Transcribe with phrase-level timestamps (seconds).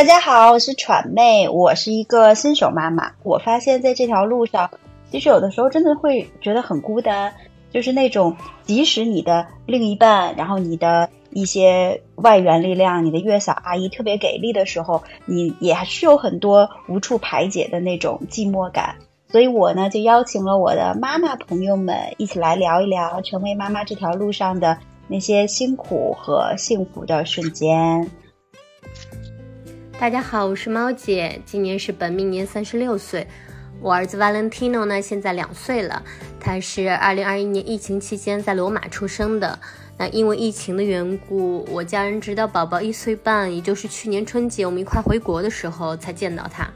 [0.00, 3.12] 大家好，我是喘妹，我是一个新手妈妈。
[3.22, 4.70] 我发现在这条路上，
[5.10, 7.34] 其实有的时候真的会觉得很孤单，
[7.70, 18.96] 就是那种即使你的另一半，然后你的一些外援力量，你的月嫂阿姨特别给力的时候，你也还是有很多无处排解的那种寂寞感。
[19.28, 24.78] 所以我呢，就邀请了我的妈妈朋友们一起来聊一聊成为妈妈这条路上的
[25.08, 28.10] 那些辛苦和幸福的瞬间。
[30.00, 33.26] 大家好，我是猫姐，今年是本命年，三十六岁。
[33.82, 36.02] 我儿子 Valentino 呢，现在两岁了，
[36.40, 39.58] 他是二零二一年疫情期间在罗马出生的。
[39.98, 46.66] 那因为疫情的缘故，我家人直到宝宝一岁半，也就是去年春节我们一块回国的时候才见到他。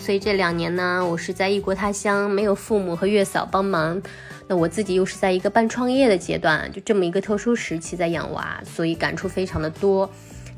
[0.00, 4.02] 所以这两年呢，我是在异国他乡，没有父母和月嫂帮忙。
[4.48, 10.10] 那我自己又是在一个半创业的阶段，就这么一个特殊时期在养娃，所以感触非常的多。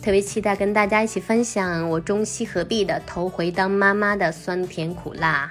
[0.05, 5.51] 特别期待跟大家一起分享我中西合璧的头回当妈妈的酸甜苦辣。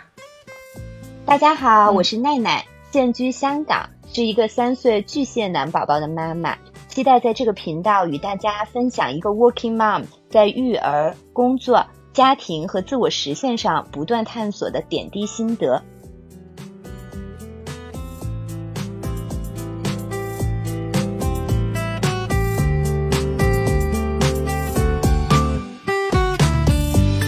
[1.26, 6.56] 大家好，我是奈奈，现居香港，是一个三岁巨蟹男宝宝的妈妈。
[6.88, 11.88] 期待在这个频道与大家分享一个 Working Mom 在育儿、工作。
[12.14, 15.82] 家庭和自我实现上不断探索的点滴心得。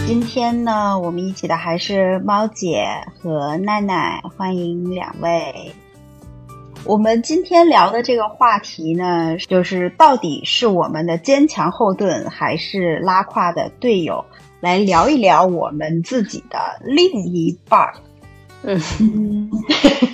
[0.06, 2.86] 今天呢，我们一起的还是猫姐
[3.18, 5.72] 和奈奈，欢迎两位。
[6.84, 14.24] 我们今天聊的这个话题呢，就是到底是我们的坚强后盾，还是拉胯的队友？
[14.60, 17.94] 来聊一聊我们自己的另一半儿。
[18.62, 19.50] 嗯，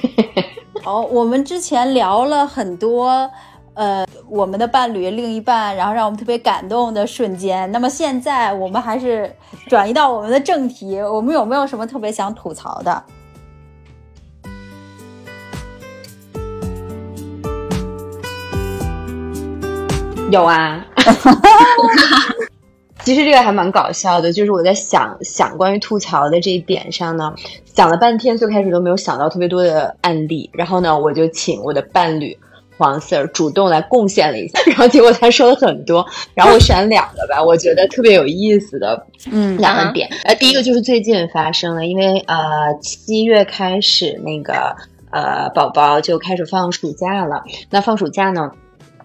[0.83, 3.31] 好，我们之前聊了很多，
[3.75, 7.71] 呃，我们的伴侣、另一半，然后让我们特别感动的瞬间。
[7.73, 9.35] 那么现在我们还是
[9.67, 13.03] 转移到我们的正题，我们有没有什么特别想吐槽的？
[20.31, 20.85] 有啊。
[23.05, 30.49] 其实这个还蛮搞笑的，就是我在想想关于吐槽的这一点上呢，想了半天，最开始都没有想到特别多的案例。
[30.53, 32.39] 然后呢，我就请我的伴侣
[32.83, 36.05] 黄 Sir 主动来贡献了一下， 然后结果他说了很多，
[36.35, 40.11] 然后我选两个吧，我觉得特别有意思的，嗯，两个点。
[40.25, 42.37] 呃，第一个就是最近发生了，因为呃
[42.83, 44.75] 七月开始那个
[45.13, 48.51] 呃宝宝就开始放暑假了，那放暑假呢？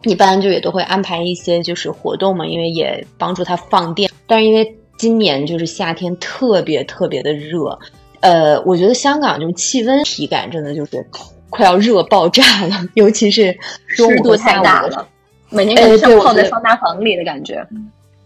[0.04, 4.10] 一般就也都会安排一些就是活动嘛，因为也帮助他放电。
[4.26, 7.78] 但是因为今年就是夏天特别特别的热，
[8.22, 11.06] 呃，我觉得香港就是气温体感真的就是
[11.50, 15.08] 快要热爆炸了，尤其是湿度太大了，
[15.50, 17.66] 每年感觉像泡在桑拿房里的感觉。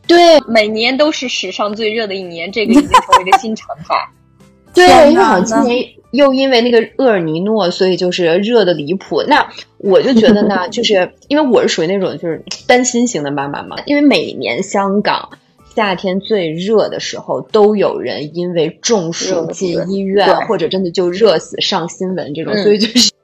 [0.08, 3.96] 对，每年都是史上最热的一年，这个已经成为一个新常态。
[4.74, 9.22] 对，因为好像今年又因为那个厄尔尼诺，所以就是热的离谱。
[9.28, 13.78] 那我就觉得呢， 就是因为我是属于那种就是担心型的妈妈嘛。
[13.86, 15.30] 因为每年香港
[15.76, 22.56] 夏天最热的时候，都有人因为中暑进医院，或者真的就热死上新闻这种。
[22.58, 23.12] 所以就是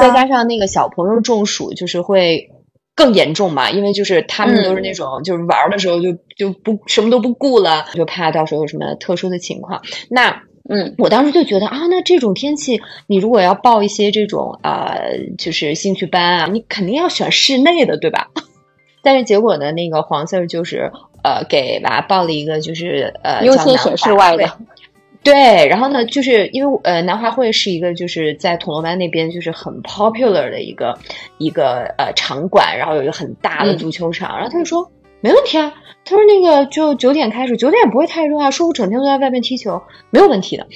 [0.00, 2.50] 再加上那个小朋友中暑，就是会
[2.94, 3.70] 更严重嘛。
[3.70, 9.82] 因为就是他们都是那种就是玩的时候就就不什么都不顾了，就怕到时候有什么特殊的情况。
[10.08, 18.28] 那嗯，我当时就觉得啊，那这种天气，你如果要报一些这种呃，就是兴趣班啊，你肯定要选室内的，对吧？
[19.02, 20.92] 但是结果呢，那个黄 Sir 就是
[21.22, 24.50] 呃，给娃报了一个就是呃，优先选室外的。
[25.22, 30.98] 对，然后呢，就是因为呃，南华会是一个就是在铜锣湾那边就是很 popular 的一个
[31.38, 35.74] 一个呃场馆，然后有一个很大的足球场，然后他就说没问题啊。
[36.02, 38.50] 他说：“那个就九点开始，九点也不会太热啊。
[38.50, 40.66] 说我整天都在外面踢球，没有问题的。”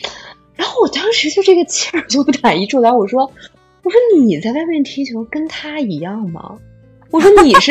[0.54, 3.22] 然后我当时就这个气儿就 打一出来，我说
[3.82, 6.58] ：“我说你在外面踢球跟他一样吗？
[7.14, 7.70] 我说你是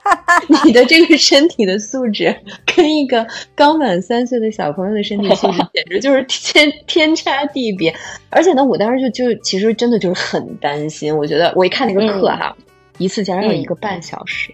[0.64, 2.34] 你的这个身体的素质
[2.64, 7.94] 跟一个刚满三岁的小朋友的身体素质简直就是天 天差地别。
[8.30, 11.14] 而且呢，我当时就就其实真的就是很担心。
[11.14, 12.56] 我觉得我一看那个课哈，
[12.96, 14.50] 一次竟然有一个半小时。”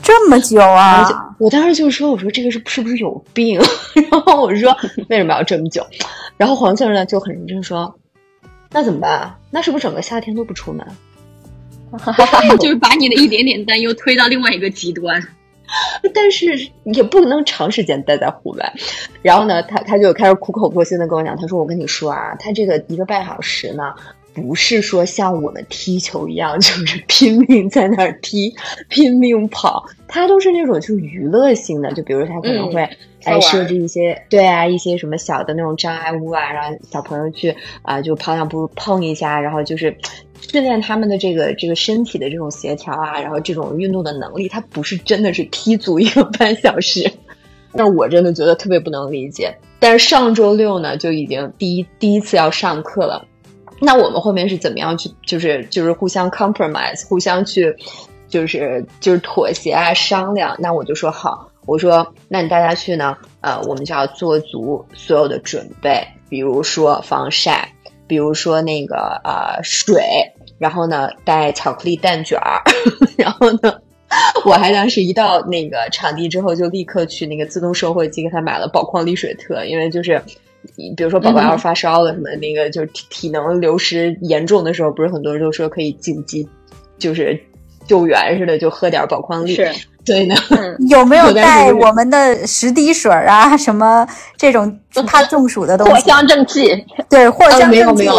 [0.00, 1.34] 这么久啊！
[1.40, 3.58] 我当时就说：“我说这个是是不是有病？”
[4.12, 4.76] 然后我说
[5.10, 5.84] ：“为什么要这么久？”
[6.38, 7.92] 然后黄先生呢就很认真说
[8.70, 9.34] ：“那怎么办？
[9.50, 10.86] 那是不是整个夏天都不出门？”
[12.60, 15.22] 就是把你的一点点担忧推到另外一个极端。
[16.14, 18.72] 但是也不能长时间待在户外。
[19.22, 23.94] 然后呢，他他就开始苦口婆心的跟我讲：“他说我跟你说啊，他这个一个半小时呢。”
[24.36, 28.54] 不是说像我们踢球一样，就是拼命在那儿踢，
[28.90, 29.86] 拼命跑。
[30.06, 32.86] 他都是那种就是娱乐性的，就比如他可能会
[33.24, 39.96] 哎设置一些对啊一些什么小的那种障碍物啊，让小朋友去啊就跑两步碰一下，然后就是
[40.40, 47.10] 训练他们的这个这个身体的这种协调啊，然后这种运动的能力，它不是真的是踢足一个半小时。
[47.72, 49.54] 那我真的觉得特别不能理解。
[49.78, 53.26] 但是上周六呢，就已经第一第一次要上课了。
[53.78, 57.76] 那我们后面是怎么样去，就是就是互相 compromise，互相去，
[58.28, 60.56] 就是就是妥协啊，商量。
[60.58, 67.70] 那我就说好，我说那你大家去呢，呃，我们就要做足所有的准备，比如说防晒，
[68.06, 70.02] 比如说那个呃水，
[70.58, 72.62] 然后呢带巧克力蛋卷儿，
[73.16, 73.80] 然后呢。
[74.44, 80.22] 我还当时一到那个场地之后，就立刻去那个自动售货机给他买了宝矿力水特，因为就是，
[80.96, 86.48] 比如说宝宝要是发烧了什么，那个就是体体能流失严重的时候，不是很多人都说可以紧急
[86.98, 87.38] 就是
[87.84, 89.56] 救援似的，就喝点宝矿力。
[89.56, 89.72] 是，
[90.06, 90.34] 对呢。
[90.88, 93.56] 有没有带我们的十滴水啊？
[93.56, 94.06] 什么
[94.36, 95.92] 这种怕中暑的东西？
[95.94, 96.84] 藿香正气。
[97.10, 97.76] 对，藿香正气。
[97.76, 98.14] 没有没有。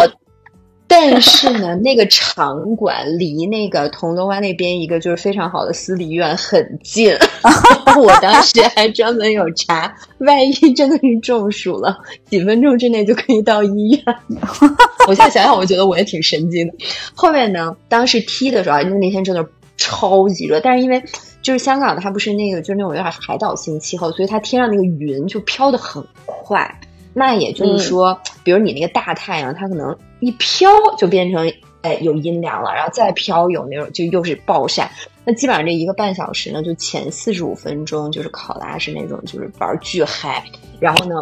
[0.90, 7.14] 但是呢，那个场馆离那个铜锣湾那边一个就是非常好的私立医院很近。
[8.00, 11.98] 我当时还专门有查，万一真的是中暑了，
[12.30, 14.16] 几分钟之内就可以到医院。
[15.06, 16.72] 我现在想想，我觉得我也挺神经的。
[17.14, 19.46] 后面呢，当时踢的时候，因为那天真的
[19.76, 21.04] 超级热，但是因为
[21.42, 26.80] 就是香港，它不是那个就是那种有点海岛型气候，所以它天上那个云就飘的很快。
[27.14, 31.52] 那也就是说，比如你那个大太阳，它可能一飘就变成
[31.82, 34.90] 哎有阴凉了，然后再飘有那种就又是暴晒。
[35.24, 40.44] 那基本上这一个半小时呢，就前四十五分钟就是考拉是那种就是玩巨嗨，
[40.80, 41.14] 然后呢。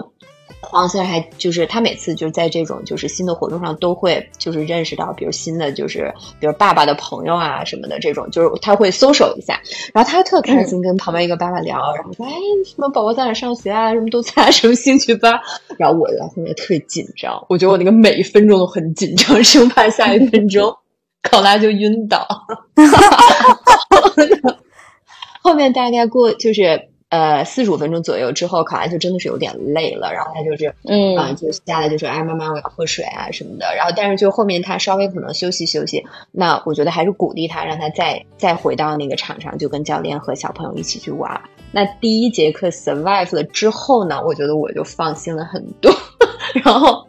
[0.68, 9.60] 黄色还就是他每次就是在这种就是新的活动上都会就是认识到，比如新的就是比如爸爸的朋友啊什么的这种，就是他会搜手一下，
[9.94, 12.32] 然后他特开心跟旁边一个爸爸聊，然后说哎
[12.64, 15.40] 什么宝宝在哪上学啊，什么都参加什么兴趣班，
[15.78, 20.76] 然后我在后面特别紧张，我觉得我那个每一分钟都很紧张，生怕下一分钟
[21.22, 22.26] 考拉就晕倒。
[25.42, 26.88] 后面大概过就是。
[27.16, 33.74] 呃，四十五分钟左右之后，考完就真的是有点累了，然后他就是，嗯，啊，就下来就说，哎，妈妈，我要喝水啊什么的。
[33.74, 41.40] 然后，但是就后面他稍微可能休息休息，那我觉得还是鼓励他，让他再再回到那个场上，就跟教练和小朋友一起去玩。
[41.72, 45.90] 那第一节课 survive 了之后呢，我觉得我就放心了很多。
[46.62, 47.06] 然后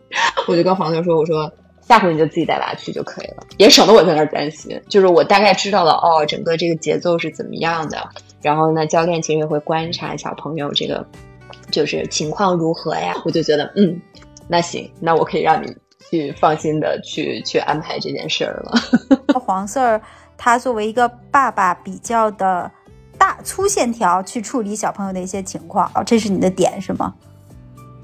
[0.48, 1.52] 我就跟黄牛说，我说。
[1.88, 4.78] 下回你就自己带娃去就可以了，也省得我在那儿担心。
[4.90, 7.98] 就是我大概知道了哦，整个这个节奏是怎么样的。
[8.42, 11.06] 然后呢，教练其实也会观察小朋友这个
[11.72, 13.14] 就是情况如何呀。
[13.26, 14.00] 我就觉得，嗯，
[14.48, 15.76] 那行，那我可以让你
[16.10, 19.40] 去放心的去去安排这件事儿了。
[19.40, 20.02] 黄色儿
[20.38, 22.72] 他作为一个爸爸，比较的
[23.18, 27.14] 大粗线条去处理小朋友的一些情况，哦这是你的点是吗？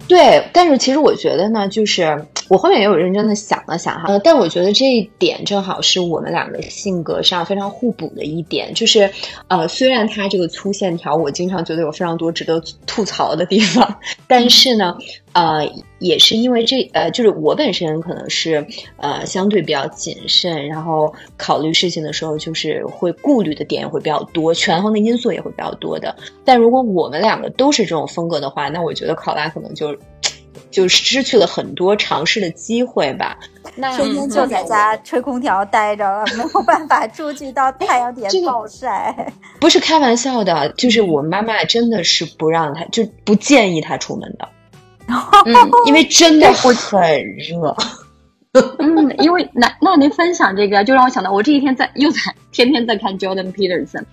[0.08, 9.10] 对，但是其实我觉得呢，就是我后面也有认真的想了想哈，呃，但我觉得这一点正好是我们两个性格上非常互补的一点，就是
[9.48, 14.96] 呃，虽然他这个粗线条，我经常觉得有非常多值得吐槽的地方，但是呢。
[15.36, 15.68] 呃，
[15.98, 18.68] 也是因为这呃，就是我本身可能是
[18.98, 26.16] 呃相对比较谨慎，然后考虑事情的时候就是会顾虑的点会比较多，权衡的因素也会比较多的。
[26.46, 29.98] 但如果我们两个都是这种风格的话，那我觉得考拉可能就
[30.72, 33.38] 就失去了很多尝试的机会吧。
[33.76, 39.34] 那天天就在家吹空调待着， 没有办法出去到太阳底下暴晒。
[39.60, 44.50] 不是开玩笑的，就是我妈妈真的是不让他，就不建议他出门的。
[45.46, 45.54] 嗯，
[45.86, 46.74] 因为真的很
[47.36, 47.76] 热。
[48.78, 52.20] 嗯，因为那那您分享这个，就让我想到，我这几天在又在
[52.52, 54.04] 天天在看 Jordan Peterson，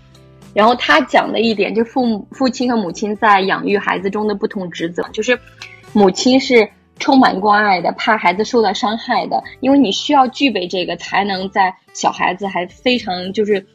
[0.54, 5.38] 然后他讲的一点，就父母父亲和母亲在养育孩子中的不同职责，就是
[5.92, 13.66] 母亲是充满关爱的，怕孩子受到伤害的，因为你需要具备这个，才能在小孩子还非常就是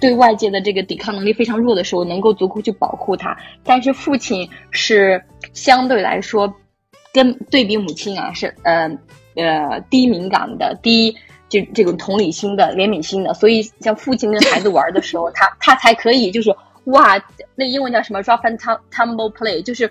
[0.00, 3.36] 对外界的这个抵抗能力非常弱的时候，能够足够去保护他。
[3.64, 6.54] 但是父亲是相对来说。
[7.10, 8.86] 跟对比母亲啊，是呃
[9.34, 11.16] 呃低敏感的，低
[11.48, 17.18] 就这种同理心的、怜悯心的，所以像父亲跟孩子玩的时候，他他才可以就是哇，
[17.56, 18.58] 那英文叫什么？Drop and
[18.92, 19.90] tumble play，就是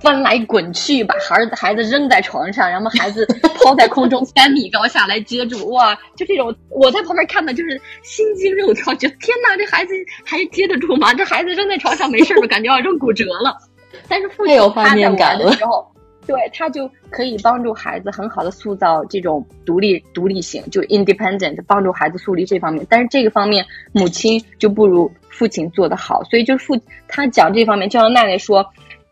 [0.00, 3.26] 翻来滚去，把孩子孩子扔在床上，然后孩子
[3.62, 9.92] 抛在空中三米高下来接住，哇，就这种我在旁边看的就是心惊肉跳，觉得天哪，这孩子
[10.24, 11.14] 还接得住吗？
[11.14, 12.46] 这孩子扔在床上没事吧？
[12.46, 13.56] 感觉要扔骨折了。
[14.08, 15.86] 但是父亲他在玩的时候。
[16.28, 22.86] 对他就可以帮助孩子很好的塑造这种独立独立性，就 independent，帮助孩子树立这方面。
[22.90, 28.62] 但是这个方面母亲就不如父亲做得好，所以就是父他讲这方面，就像奈奈说，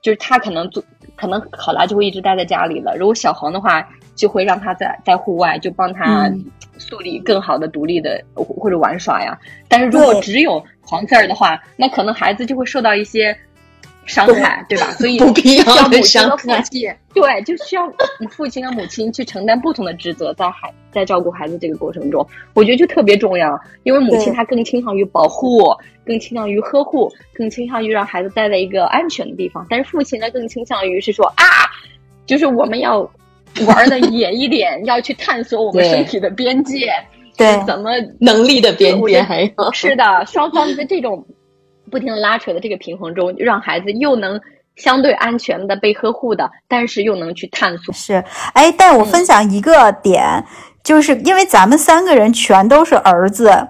[0.06, 0.80] 就是他可能做，
[1.16, 2.96] 可能考拉就会一直待在家里了。
[2.96, 3.84] 如果小黄的话，
[4.14, 6.32] 就会让他在在户外，就帮他
[6.78, 9.36] 树立更好的独立的或者玩耍呀。
[9.66, 13.36] 但是如果只有黄色儿的话，那可能孩子就会受到一些。
[14.06, 14.92] 伤害，对吧？
[14.92, 16.62] 所以不必要的伤害，
[17.12, 17.92] 对，就需要
[18.30, 23.58] 父亲和母亲去承担不同的职责，在孩在照顾孩子这个过程中，我觉得就特别重要。
[23.82, 29.66] 因为母亲她更倾向于保护，更倾向于呵护，更倾向于让孩子待在一个安全的地方。
[29.68, 31.44] 但是父亲呢，更倾向于是说啊，
[32.26, 33.00] 就是我们要
[33.66, 36.92] 玩的野一点， 要去探索我们身体的边界，
[37.36, 41.26] 对，怎么能力的边界还有是的，双方的这种。
[41.96, 44.38] 不停的拉扯的这个平衡中，让孩子又能
[44.76, 47.94] 相对安全的被呵护的，但是又能去探索。
[47.94, 48.22] 是，
[48.52, 50.44] 哎，但我分享一个点，
[50.84, 53.68] 就是因为咱们三个人全都是儿子。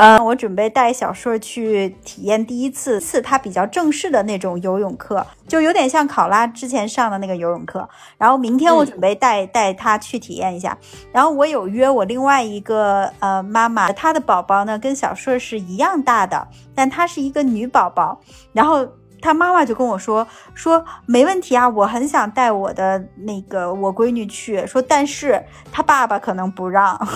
[0.00, 7.86] 嗯，我准备带小顺去体验第一次次他比较正式的那种游泳课，就有点像考拉之前上的那个游泳课。
[8.16, 10.78] 然后明天我准备带带他去体验一下。
[11.12, 18.18] 然后我有约我另外一个呃妈妈，她的宝宝呢跟小顺是一样大的，但她是一个女宝宝。
[18.54, 18.88] 然后
[19.20, 26.98] 她妈妈就跟我说说没问题啊，我很想带我的那个我闺女去，说但是她爸爸可能不让。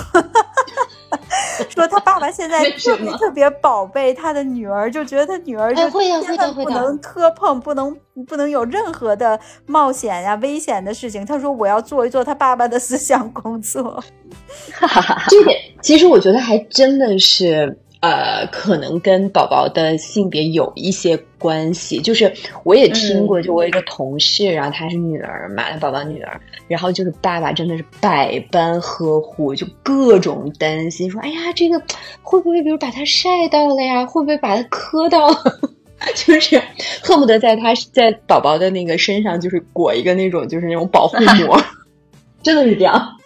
[1.69, 5.89] 说他爸爸现在特别特别宝贝他的女儿，就觉得他女儿就
[6.23, 11.25] 千万不能磕碰，不能不能有任何的冒险呀、危险的事情。
[11.25, 14.03] 他说我要做一做他爸爸的思想工作。
[15.29, 17.79] 这点其实我觉得还真的是。
[18.05, 22.03] 呃，可能跟宝宝的性别有一些关系。
[22.03, 22.31] 就是
[22.63, 31.81] 我也听过，就我一个同事，然后她是女儿嘛，她宝宝女儿，然后就是爸爸真的是百般呵护，就各种担心，说哎呀，这个
[32.21, 34.05] 会不会比如把他晒到了呀？
[34.05, 35.61] 会不会把他磕到了？
[36.15, 36.61] 就是
[37.03, 41.59] 恨不得在他在宝宝的那个身上，就是裹一个那种就是那种保护膜，
[42.43, 43.17] 真的是这样。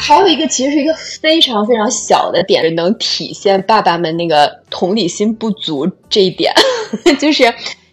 [0.00, 6.52] 还有一个，其实是一个非常非常小的点，能体现爸爸们那个同理心不足这一点，
[7.20, 7.44] 就是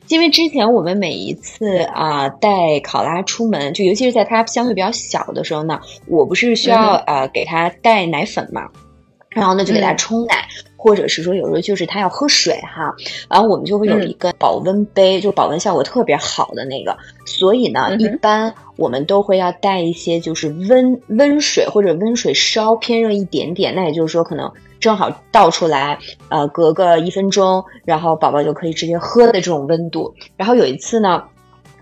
[0.08, 8.70] 因为之前我们每一次啊带考拉出门，就尤其是在它相对比较小的时候呢，我不是需要呃给它带奶粉嘛，
[9.38, 10.48] 然后呢就给他冲奶。
[10.80, 12.96] 或者是说，有时候就是他要喝水哈，
[13.28, 16.96] 然后我们就会有一个保温杯，就保温效果特别好的那个。
[17.26, 23.74] 所以呢，一般我们都会要带一些，就是温温水或者温水稍偏热一点点。
[23.74, 25.98] 那也就是说，可能正好倒出来，
[26.30, 30.14] 呃，隔个一分钟，然后宝宝就可以直接喝的这种温度。
[30.38, 31.24] 然后有一次呢，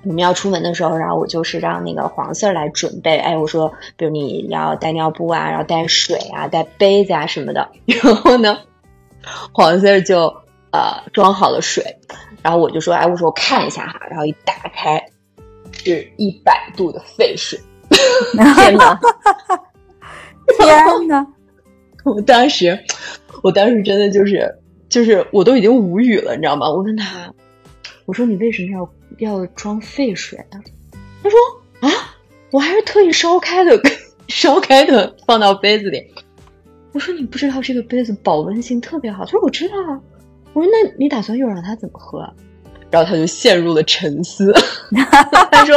[0.05, 8.57] 我们要出门的时候，然后我就是让那个黄色来准备，哎，我说，比如你要带尿布啊，然后带水啊，带杯子啊什么的， 然后呢。
[9.51, 10.27] 黄色就
[10.69, 11.83] 呃装好了水，
[12.43, 15.03] 然后我就说，哎，我说我看一下哈，然后一打开
[15.71, 17.59] 是一百度的沸水，
[18.37, 18.99] 天哪，
[20.59, 21.25] 天哪！
[22.03, 22.79] 我当时，
[23.41, 26.69] 我当时真的就是就是我都已经无语了，你知道吗？
[26.69, 27.33] 我问他，
[28.05, 28.87] 我说你为什么要
[29.19, 30.59] 要装沸水啊？
[31.23, 31.39] 他说
[31.81, 32.15] 啊，
[32.51, 33.79] 我还是特意烧开的，
[34.27, 36.03] 烧开的放到杯子里。
[36.93, 39.25] 我说你不知道这个杯子保温性特别好。
[39.25, 39.99] 他说我知道啊。
[40.53, 42.19] 我说那你打算又让他怎么喝？
[42.89, 44.53] 然后他就陷入了沉思。
[45.51, 45.75] 他说：“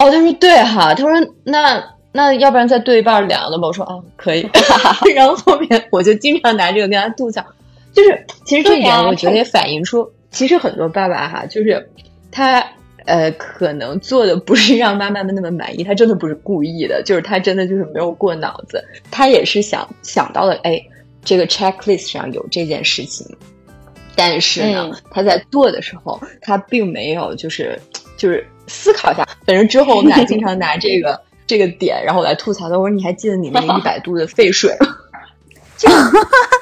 [0.00, 0.92] 哦，他说对哈。
[0.92, 1.10] 他说
[1.44, 4.50] 那那要不然再兑一半凉的吧。”我说啊，可以。
[5.14, 7.46] 然后后面我就经常拿这个跟他度假。
[7.92, 11.88] 就是其实这一点我觉得也反映出，其实很多爸爸哈，就是
[12.32, 12.66] 他。
[13.04, 20.80] 呃，可能做的不是让妈妈们那么满意，他真的不是故意的，就是他真的就是没有过脑子，他也是想想到了，哎，
[21.24, 23.26] 这个 checklist 上有这件事情，
[24.14, 27.76] 但是呢，他在做的时候，他并没有就是
[28.16, 34.86] 就是思考一下，反正之后我们俩经常拿这个这个点，然后来吐槽他，我说你还记得你那个 一百度的沸水吗？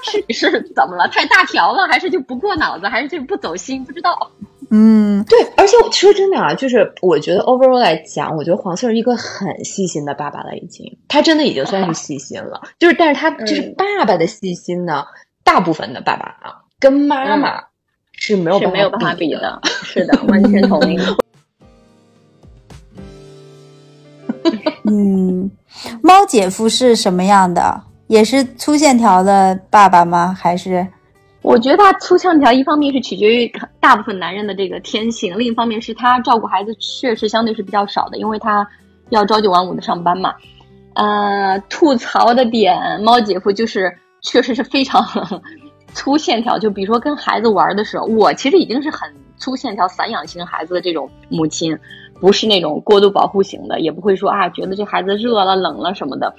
[0.02, 1.08] 是是怎么了？
[1.08, 3.84] 太大条了，还是就不过脑子，还是就不走心？
[3.84, 4.30] 不知道。
[4.72, 12.62] 嗯，对，而且我说真的啊，就是我觉得 overall 来讲，我觉得黄色是一个很细心的爸爸了，已经，他真的已经算是细心了。
[12.78, 15.04] 就是，但是他就是爸爸的细心呢，
[15.42, 17.64] 大部分的爸爸啊，跟妈妈
[18.12, 20.96] 是没有没有办法比的， 是的，完全同意。
[24.88, 25.50] 嗯，
[26.00, 27.82] 猫姐夫是什么样的？
[28.10, 30.36] 也是粗线条的爸爸吗？
[30.36, 30.84] 还是？
[31.42, 38.66] 我觉得他粗线条，一方面是取决于大部分男人的这个天性，另一方面是他照顾孩子确实相对是比较少的，因为他
[39.10, 40.34] 要朝九晚五的上班嘛。
[40.94, 45.06] 呃，吐槽的点，猫姐夫就是确实是非常
[45.94, 46.58] 粗线条。
[46.58, 51.78] 就比如说跟孩子玩的时候，我其实已经是很粗线条、散养型孩子的这种母亲，
[52.20, 56.34] 不是那种过度保护型的，也不会说啊，觉得这孩子热了、冷了什么的。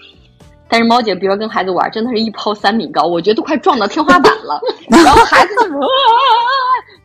[0.72, 4.58] 但是猫姐，比如说跟孩子玩，真的是一抛三米高，我觉得都快撞到天花板了。
[4.88, 5.54] 然后孩子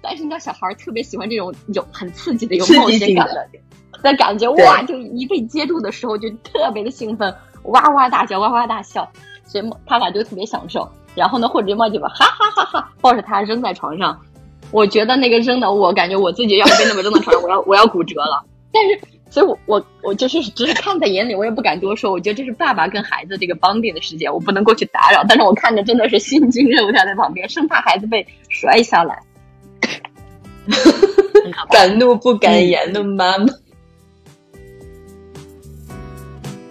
[0.00, 3.44] 但是你知道，小孩特别喜欢这种有很刺激的、有冒险感的。
[4.04, 9.10] 的感觉哇，就一被接住的时候就特别的兴奋，哇哇大叫，哇哇大笑，
[9.44, 10.88] 所以他俩就特别享受。
[11.16, 14.16] 然后呢，或者猫姐吧，哈哈哈哈，抱着他扔在床上，
[14.70, 18.44] 我觉得那个扔的，我感觉我自己要是被那么扔到床上，我要我要骨折了。
[18.72, 22.10] 但是，所以我我我就是只是看在眼里，我也不敢多说。
[22.12, 25.22] 我觉得这是爸爸跟孩子这个绑定的时间，我不能过去打扰。
[25.28, 29.20] 但是我看着真的是心惊肉跳在旁边，生怕孩子被摔下来。
[31.70, 33.46] 敢怒不敢言的妈妈。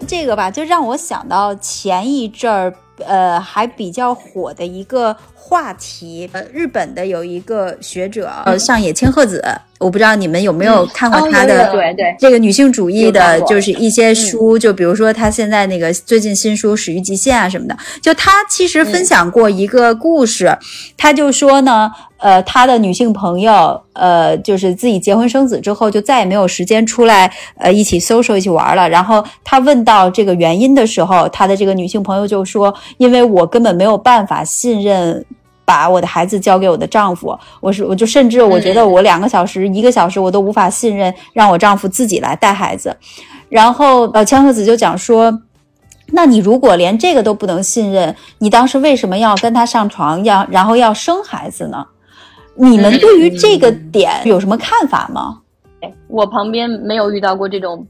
[0.08, 2.74] 这个吧，就让我想到前一阵儿，
[3.06, 6.30] 呃，还比较火的一个话题。
[6.32, 9.44] 呃，日本的有一个学者，呃，上野千鹤子，
[9.80, 17.78] 我不知道你们有没有看过他的对对这个女性主义的，就是一些书，就比如说他现在那个最近新书《始于极限》啊什么的。
[18.02, 20.58] 就他其实分享过一个故事，
[20.98, 21.92] 他就说呢。
[22.26, 28.90] 呃，他的女性朋友，呃，就是自己结婚生子之后，就再也没有时间出来，呃，一起 social 一起玩了。
[28.90, 35.24] 然后他问到这个原因的时候，他的这个女性朋友就说：“因为我根本没有办法信任
[35.66, 42.98] 把我的孩子交给我的丈夫，我是我就甚至我觉得我两个小时、一个小时我都无法信任让我丈夫自己来带孩子。”
[43.50, 45.42] 然后呃，千鹤子就讲说
[46.12, 51.86] ：“那你如果连这个都不能信任，你当时为什么要跟他上床，要然后要生孩子呢？”
[52.56, 55.42] 你们对于这个点有什么看法吗？
[56.08, 57.86] 我旁边没有遇到过这种，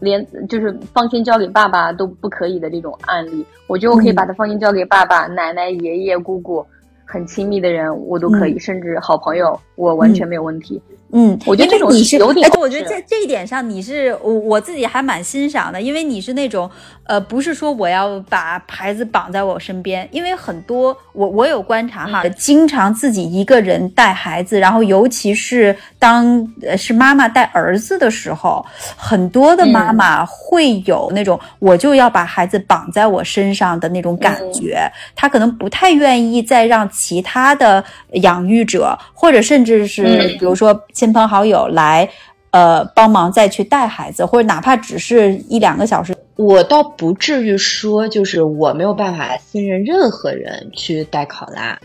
[0.00, 3.44] 连就是放心交给爸爸都不可以的这种案例。
[3.66, 6.64] 我觉得我可以把它放心交给爸爸、奶奶、爷爷、姑姑，
[7.04, 10.82] 很亲密的人我都可以，甚至好朋友，我完全没有问题。
[11.07, 11.07] 嗯，
[11.46, 16.70] 我觉得这种你是有点，我觉得在这一点上你是我我自己还蛮欣赏的，因为你是那种
[17.04, 34.78] 呃，不是说我要把孩子绑在我身边，因为很多我我有观察哈，经常自己一个人带孩子，然后尤其是当是妈妈带儿子的时候，很多的妈妈会有那种我就要把孩子绑在我身上的那种感觉，
[35.16, 40.78] 她可能不太愿意再让其他的养育者或者甚至是比如说。
[40.98, 42.08] 亲朋好友来，
[42.50, 51.78] 呃，帮忙再去带孩子，或者哪怕只是一两个小时，我倒不至于说，就是我没有办法信任任何人去带考拉。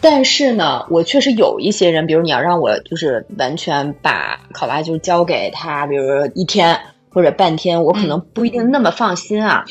[0.00, 9.66] 但是呢，我确实有一些人，比如你要让我就是完全把考拉就交给他，比如一天或者半天，我可能不一定那么放心啊。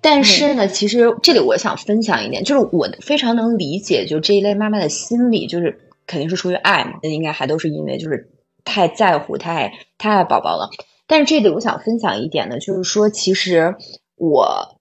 [0.00, 5.80] 但是呢，其实这里我想分享一点，就是我非常能理解，就这一类妈妈的心理，就是。
[6.08, 8.32] 肯定是出于爱嘛，那应该还都是因为就是
[8.64, 10.70] 太在乎、太太爱宝宝了。
[11.06, 13.76] 但是这里我想分享一点呢，就是说，其实
[14.16, 14.80] 我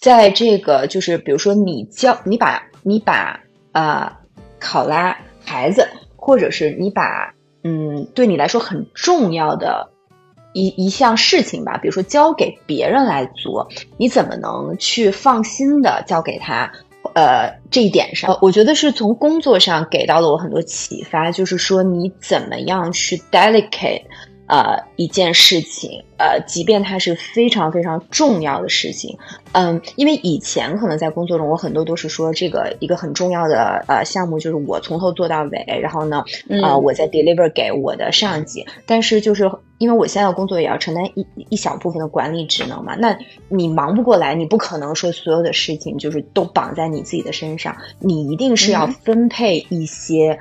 [0.00, 3.40] 在这个就是，比如说你教你把你把
[3.72, 4.16] 呃
[4.58, 9.90] 考拉孩子，或者是你把嗯对你来说很重要的
[10.52, 16.72] 一一项事情吧，比如说交给别人来做，你怎么能去放心的交给他？
[17.18, 24.02] 呃，这一点上，我觉得是从工作上给到了我很多启发，就是说你怎么样去 delicate。
[24.48, 29.18] 呃，一件事情，呃，即便它是非常非常重要的事情，
[29.52, 38.66] 嗯，因为以前可能在工作中，我很多都是说这个一个很重要的呃项目，就是我从头做到尾，然后呢，呃，我再 deliver 给我的上级。
[38.86, 43.18] 但是就是因为我现在的工作也要承担一一小部分的管理职能嘛，那
[43.50, 50.38] 你忙不过来，你不可能说所有的事情就是都绑在你自己的身上，你一定是要分配一些。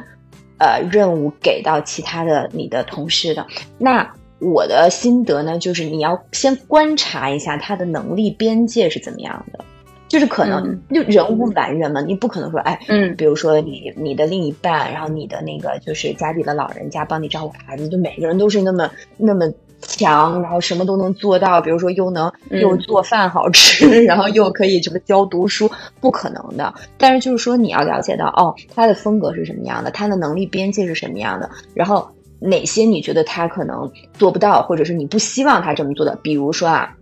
[0.57, 3.45] 呃，任务给到其他的你的同事的，
[3.77, 9.63] 那我的心得呢，就是你要先观察一下他的能力边界是怎么样的，
[10.07, 19.51] 就是可能就人无完人嘛，你不可能说，哎，嗯，比如说你你的另一半，然后你的那个就是家里的老人家帮你照顾孩子，就每个人都是那么那么。
[19.81, 26.73] 强，然后什么都能做到，比如说又能又做饭好吃， 然后又可以什么教读书，不可能的。
[26.97, 32.09] 但是就是说你要了解到，哦，他的风格是什么样的，他的能力边界是什么样的，然后
[32.39, 36.17] 哪些你觉得他可能做不到，或者是你不希望他这么做的。
[36.21, 36.95] 比如说啊，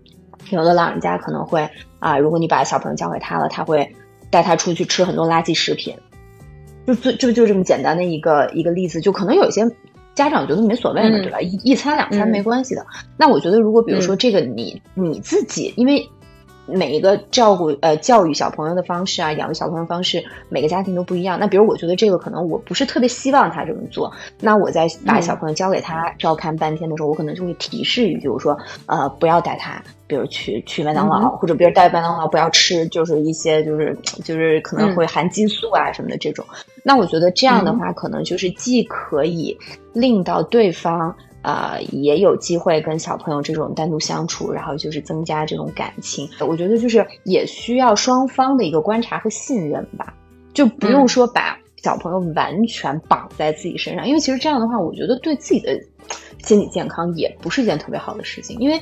[0.49, 1.67] 有的老人家可能会
[1.99, 3.95] 啊，如果你把小朋友交给他了，他会
[4.29, 5.95] 带他出去吃很多垃圾食品，
[6.85, 9.65] 就就就就这么简单的一个一个例子，就可能有些。
[10.15, 11.41] 家长觉得没所谓嘛，对吧？
[11.41, 12.86] 一一餐两餐没关系的。
[13.17, 16.10] 那我觉得，如果比如说这个你你自己，因为
[16.67, 21.39] 每一个照顾呃教育小朋友的方式啊，养育小朋友方式，每个家庭都不一样。
[21.39, 36.45] 那比如我觉得这个可能我不是特别希望他这么做，那我在把小朋友交给他照看半天的时候，我可能就会提示一句，我说呃不要带他，比如去去麦当劳，或者比如带麦当劳不要吃，就是一些就是就是可能会含激素啊什么的这种。
[36.83, 39.57] 那我觉得这样的话，可能就是既可以
[39.93, 41.15] 令到对方。
[41.45, 46.27] 啊，也有机会跟小朋友这种单独相处，然后就是增加这种感情。
[46.39, 50.11] 我觉得就是也需要双方的一个观察和信任吧，
[50.55, 55.79] 就不用说把小朋友完全绑在自己身上，因为其实这样的话，我觉得对自己的
[56.39, 58.81] 心理健康也不是一件特别好的事情，因为。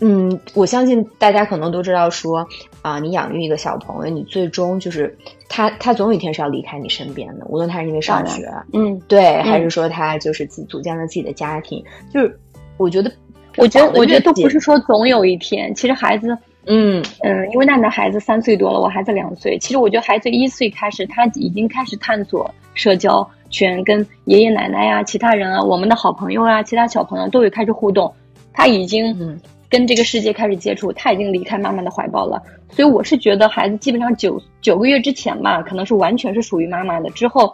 [0.00, 2.46] 嗯，我相信大家可能都知道，说
[2.82, 5.16] 啊，你养育一个小朋友，你最终就是
[5.48, 12.38] 他，他总有一天是要离开你身边的，无论他是因为上学，嗯，对，还是说他就是组组建了自己的家庭，就是
[12.76, 13.10] 我觉得，
[13.56, 28.12] 我觉得，我觉得都不是说总有一天，其实孩子，嗯嗯，因为娜娜孩子三岁多了，我孩子两岁，其实我觉得孩子一岁开始，他已经开始探索社交圈，跟爷爷奶奶呀、其他人啊、我们的好朋友啊、其他小朋友都有开始互动，
[28.52, 29.40] 他已经。
[29.74, 37.10] 跟这个世界开始接触，他已经离开妈妈的怀抱了，所以我是觉得孩子基本上九九个月之前吧，可能是完全是属于妈妈的。
[37.10, 37.52] 之后，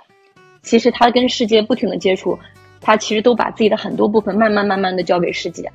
[0.60, 2.38] 其实他跟世界不停的接触，
[2.78, 5.66] 他其实都把自己的很多部分慢慢慢慢的交给世界。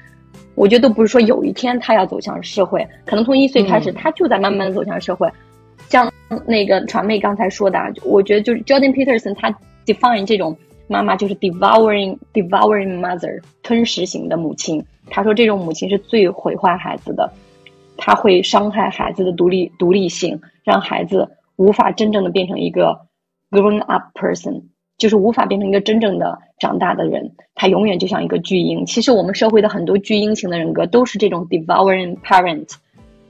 [0.53, 5.27] 我觉得都不是说有一天他要走向社会，可能从一岁开始，他就在慢慢的走向社会。
[5.89, 6.13] 像
[6.45, 9.51] 那个传媒刚才说的，我觉得就是 Jordan Peterson 他
[9.83, 10.55] define 这种
[10.87, 14.85] 妈妈就是 devouring devouring mother 吞食型的母亲。
[15.09, 17.31] 他说：“这种母亲是最毁坏孩子的，
[17.95, 22.99] 他会伤害孩子的独立独立性，让孩子无法真正的变成一个
[23.51, 24.63] grown up person，
[24.97, 27.31] 就是无法变成一个真正的长大的人。
[27.53, 28.85] 他永远就像一个巨婴。
[28.85, 32.67] 其实我们社会的很多巨婴型的人格都是这种 devouring parent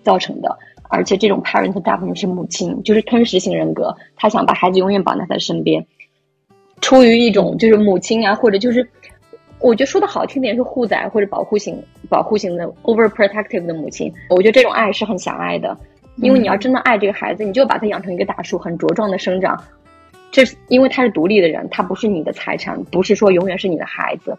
[0.02, 0.58] 造成的，
[0.90, 3.96] 而且这种 parent 大部分是母亲，就是吞食型人格。
[4.16, 5.86] 他想把孩子永远绑在他身边，
[6.82, 8.90] 出于一种就是母亲啊，或者就是。”
[9.60, 15.76] 我觉得说的好听点是护崽或者保护型、保护型的 overprotective 的母亲，我觉得这种爱是很狭隘的，
[16.18, 19.60] 因为你要真的爱这个孩子，你就把他养成一个大树，很茁壮的生长。
[20.32, 24.38] 这是因为他是独立的人，他不是你的财产，不是说永远是你的孩子。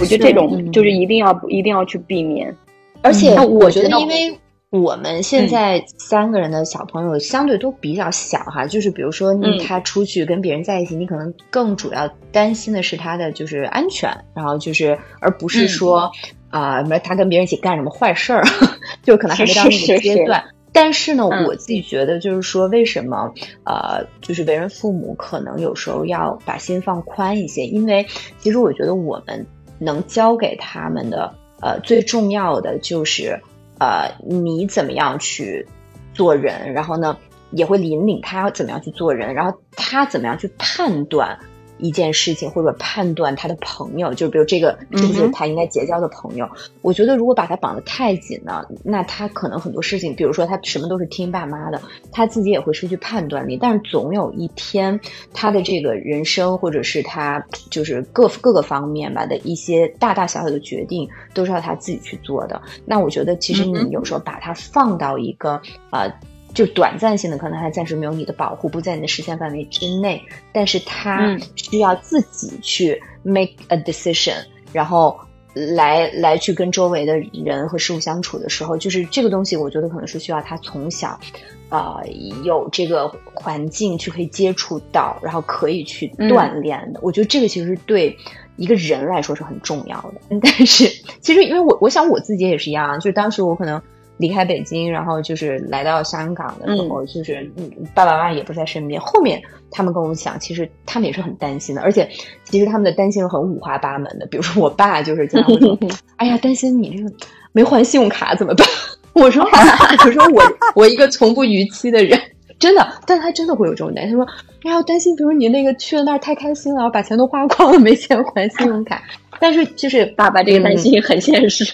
[0.00, 2.54] 我觉得这种就是一定要一定要去避免，
[3.02, 4.38] 而且我觉得因为。
[4.70, 9.34] 我们现在三个人的小朋友相对都比较小哈，就是比如说
[9.66, 16.12] 他出去跟别人在一起，你可能更主要担心的是他的就是安全，然后就是而不是说
[16.50, 18.44] 啊，什么他跟别人一起干什么坏事儿，
[19.02, 20.44] 就可能还没到那个阶段。
[20.70, 23.32] 但是呢，我自己觉得就是说，为什么
[23.64, 28.06] 呃，就是为人父母可能有时候要把心放宽一些，因为
[28.38, 29.46] 其实我觉得我们
[29.78, 33.40] 能教给他们的呃最重要的就是。
[33.78, 35.66] 呃，你怎么样去
[36.12, 36.72] 做人？
[36.72, 37.16] 然后呢，
[37.50, 41.38] 也会引领他怎么样去做人，然后他怎么样去判断。
[41.78, 46.48] 一件事情，或者判断他的朋友，就比如这个是不是他应该结交的朋友？
[46.82, 51.80] 我觉得如果把他绑得太紧呢，那他可能很多事情，比如说他什么都是听爸妈的，
[52.12, 53.56] 他自己也会失去判断力。
[53.56, 55.00] 但是总有一天，
[55.32, 62.60] 他的这个人生，或者是他就是各各个方面吧的一些大大小小的决定，都是要他自己去做的。
[62.84, 65.60] 那我觉得，其实你有时候把他放到一个
[65.90, 66.12] 呃。
[66.54, 70.20] 就短暂性的，可能还暂时没有你的保护，不在你的视线范围之内，
[70.52, 74.36] 但是他需要自己去 make a decision，
[74.72, 75.18] 然后
[75.54, 81.20] 来来去跟周围的人和事物相处的时候，就是这个东西，我觉得可能是需要他从小
[81.68, 82.00] 啊
[82.42, 87.00] 有这个环境去可以接触到，然后可以去锻炼的。
[87.02, 88.16] 我觉得这个其实对
[88.56, 90.14] 一个人来说是很重要的。
[90.42, 90.88] 但是
[91.20, 93.80] 其实因为我我想我自己也是一样，就是当时我可能。
[94.18, 97.50] 离开北京，然后就是来到香港的时候，就是
[97.94, 99.00] 爸爸妈妈也不在身边。
[99.00, 102.08] 后面他们跟我讲，其实他们也是很担心的，而且
[102.44, 104.26] 其实他们的担心是很五花八门的。
[104.26, 105.78] 比如说，我爸就是经常说：
[106.16, 107.10] “哎呀，担心你这个
[107.52, 108.66] 没还信用卡怎么办？”
[109.14, 109.42] 我说：
[110.04, 110.42] “我说我
[110.74, 112.20] 我一个从不逾期的人，
[112.58, 114.16] 真的，但他真的会有这种担心。
[114.16, 114.32] 他说
[114.64, 119.02] ：‘哎呀，担心，比如你那个去了那儿太开心了，把钱都花光了，没钱还信用卡。’
[119.40, 121.64] 但是就是爸爸这个担心很现实。”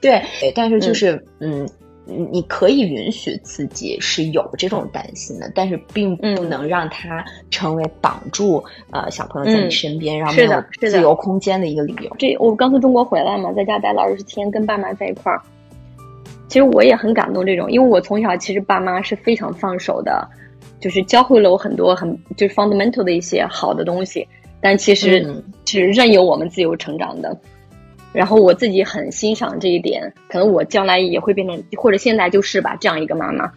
[0.00, 0.22] 对，
[0.54, 1.68] 但是就是，嗯，
[2.06, 12.16] 你可以允许自己是有这种担心的，但是并不能让它成为绑住呃小朋友在你身边，然后没有自由空间的一个理由。
[12.18, 15.40] 这我刚从中国回来嘛，在家待了二十天，跟爸妈在一块儿，
[16.48, 20.26] 其实我也很感动这种，因为我从小其实爸妈是非常放手的，
[20.80, 24.26] 就是教会了我很多很就是 fundamental 的一些好的东西，
[24.60, 25.24] 但其实
[25.66, 27.38] 是任由我们自由成长的。
[28.12, 33.50] 然后我自己很欣赏这一点，可能我将来也会变成，或者现在就是吧，这样一个妈妈。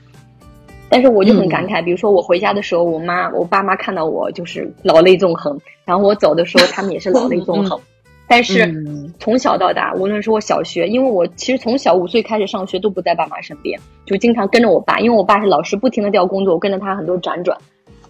[0.90, 7.80] 但是我就很感慨，比如说我回家的时候，我妈、我爸妈看到我就是老泪纵横，然后我走的时候，他们也是老泪纵横。
[8.28, 8.72] 但是
[9.20, 17.58] 从小到大，无论是我小学，因为我其实从小五岁开始上学都不在爸妈身边，就经常跟着我爸，因为我爸是老师，不停的调工作，我跟着他很多辗转。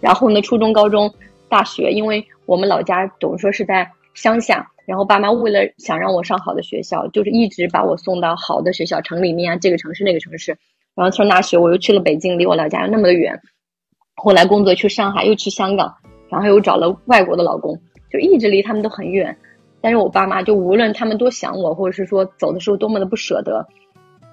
[0.01, 1.11] 然后呢，初中、高中、
[1.49, 10.57] 大学，因为我们老家等于说是在乡下，然后爸妈为了想让我上好的学校，就是一直把我送到好的学校，城里面啊，这个城市那个城市。
[10.95, 13.39] 然后上大学，我又去了北京，离我老家又那么的远。
[14.15, 15.91] 后来工作去上海，又去香港，
[16.29, 17.75] 然后又找了外国的老公，
[18.11, 19.35] 就一直离他们都很远。
[19.81, 23.67] 但是我爸妈就无论他们多想我，或者是说走的时候多么的不舍得，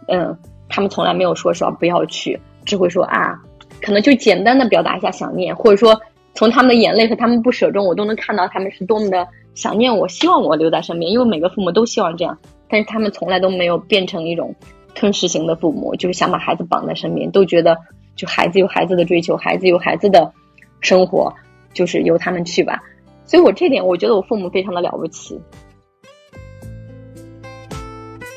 [0.09, 0.37] 嗯，
[0.69, 3.41] 他们从来没有说说不要去，只会说啊，
[3.81, 5.99] 可能就简单的表达一下想念，或者说
[6.35, 11.11] 从他们的眼泪和他们不舍中，我都能看到他们是多么的想念我，希望我留在身边。
[11.11, 14.55] 因为每个父母都希望这样，但是他们从来都没有变成一种。
[14.93, 17.79] 吞噬型的父母就是想把孩子绑在身边，都觉得
[18.17, 20.33] 就孩子有孩子的追求，孩子有孩子的
[20.81, 21.33] 生活，
[21.73, 22.83] 就是由他们去吧。
[23.25, 25.41] 所以我这点我觉得我父母非常的了不起。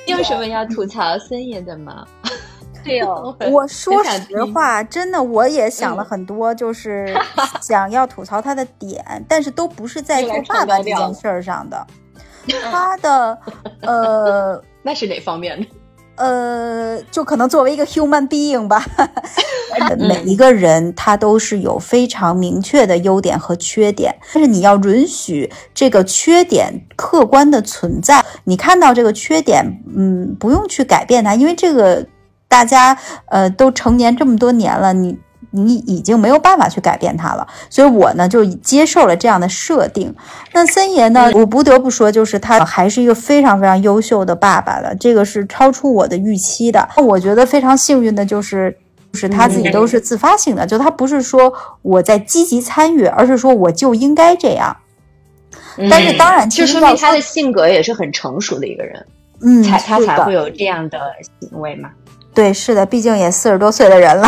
[0.06, 2.06] 你有什么要吐槽森爷的吗？
[2.84, 7.15] 对哦， 我说实话，真的我也想了很多，就 是
[7.62, 11.86] 想要吐槽他的点，但是都不是在做爸爸这件事儿上的。
[12.69, 13.38] 他的
[13.82, 15.65] 呃，那是哪方面的？
[16.15, 18.86] 呃，就可能作为一个 human being 吧，
[19.98, 28.24] 每一个人他都是有非常明确的优点和缺点，但是你要允许这个缺点客观的存在。
[28.43, 29.65] 你看到这个缺点，
[29.96, 32.06] 嗯，不用去改变它，因为这个
[32.54, 35.18] 大家呃都成年这么多年了，你。
[35.56, 40.12] 你已经没有办法去改变他了，所以我呢就接受了这样的设定。
[40.52, 46.89] 那森爷呢，我不得不说，就是他还是一个非常非常优秀的爸爸了，这个是超出我的预期的。
[46.98, 48.76] 我觉得非常幸运的就是，
[49.12, 54.76] 就是他自己都是自发性的，就他不是说我在积极参与，而是说我就应该这样。
[55.88, 59.06] 但是当然，就说明他的性格也是很成熟的一个人，
[59.44, 61.00] 嗯，才他才会有这样的
[61.39, 61.92] 行为嘛。
[62.34, 64.28] 对，是的，毕竟也四十多岁的人了。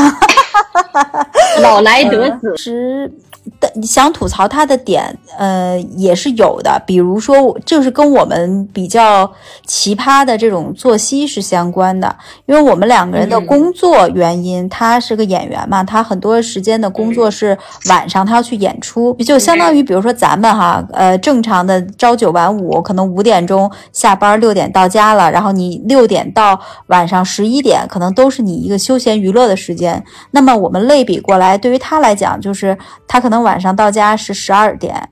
[1.61, 3.11] 老来得子，是
[3.59, 6.81] 的，想吐槽他的点，呃，也是有的。
[6.85, 9.31] 比如说，就是跟我们比较
[9.65, 17.57] 奇葩的这种作息是相关的，因为我们两个人的工作原因，他是个演员嘛，他很多时间的工作是
[17.89, 30.03] 晚上，他要去演出，就相当于比如说咱们哈，呃，正常的朝九晚五，可能五点钟下班，六点到家了，然后你六点到晚上十一点，可能都是你一个休闲娱乐的时间。
[30.31, 32.77] 那么我们类比过来，对于他来讲，就是
[33.07, 35.09] 他可能晚上到家是十二点，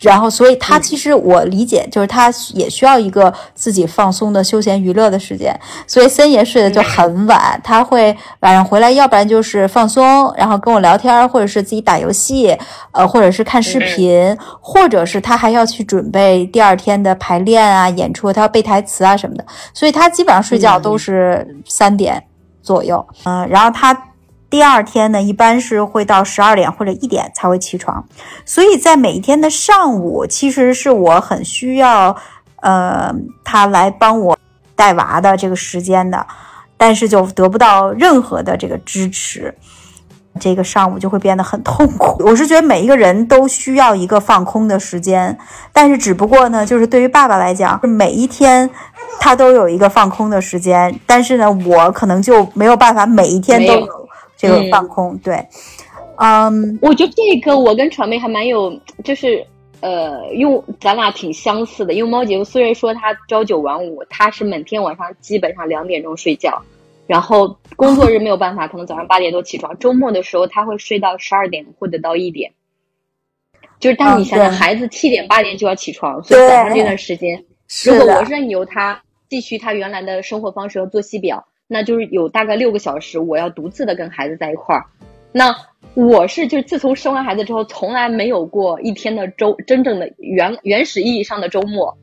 [0.00, 5.54] 然后所以他其实我理解，就是他也需要一个自己放松的休闲娱乐的时间。
[5.86, 12.56] 所以森爷睡得就很晚，他会晚上回来，要不然就是放松，然后跟我聊天，或者是自己打游戏，
[12.90, 19.44] 呃，或者是看视频，或者是他还要去准备第二天的排练啊、演出，他要背台词啊什么的。
[19.72, 22.22] 所以他基本上睡觉都是三点。
[22.64, 23.92] 左右，嗯，然后他
[24.52, 28.06] 第二天呢，一般是会到十二点或者一点才会起床，
[28.44, 32.14] 所以在每一天的上午，其实是我很需要，
[32.56, 33.10] 呃，
[33.42, 34.38] 他来帮我
[34.76, 36.26] 带娃的这个时间的，
[36.76, 39.54] 但是就得不到任何的这个支持，
[40.38, 42.22] 这个上午就会变得很痛苦。
[42.22, 45.38] 我是觉得每一个人都需要一个放空的时间，
[45.72, 48.68] 但是只不过呢，就是对于爸爸来讲，每一天。
[49.20, 54.01] 他都有一个放空的时间，但是呢，我可能就没有办法每一天都有
[54.42, 55.16] 这个放空。
[55.18, 55.36] 对，
[56.16, 59.44] 嗯，我觉得这个我跟传媒还蛮有，就是
[59.80, 61.94] 呃，用咱俩挺相似的。
[61.94, 66.62] 因为猫姐虽然说她朝九晚五，她是每天晚上基本上两点钟睡觉，
[67.06, 72.52] 然后工作日没有办法，可能早上八点多起床，周末的时候她会睡到十二点或者到一点。
[73.80, 77.44] 就是，但你想想，孩子七点八点就要起床，所以早上这段时间。
[77.84, 84.84] 如果我任由他继续他原来的生活方式和作息表，那就是有大概六个小时，我要独自的跟孩子在一块儿。
[85.32, 85.54] 那
[85.94, 91.96] 我是就自从生完孩子之后，从来没有过一天的周真正的原原始意义上的周末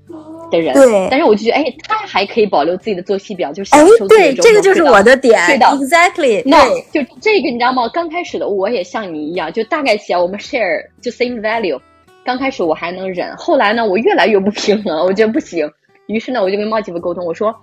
[0.52, 0.74] 的人。
[0.74, 6.42] 对，但是我就觉得，哎，他还可以保留自己的作息表，就是哎，对，这个就是我的点，exactly。
[6.46, 7.88] 那就这个你知道吗？
[7.90, 11.80] 刚开始的我也像你一样，就大概起来我们 share 就 same value。
[12.26, 15.72] 刚开始我还能忍，后来呢，我越来越不平衡，我觉得不行。
[16.08, 17.56] 于是呢，我就跟猫姐夫沟通，我说，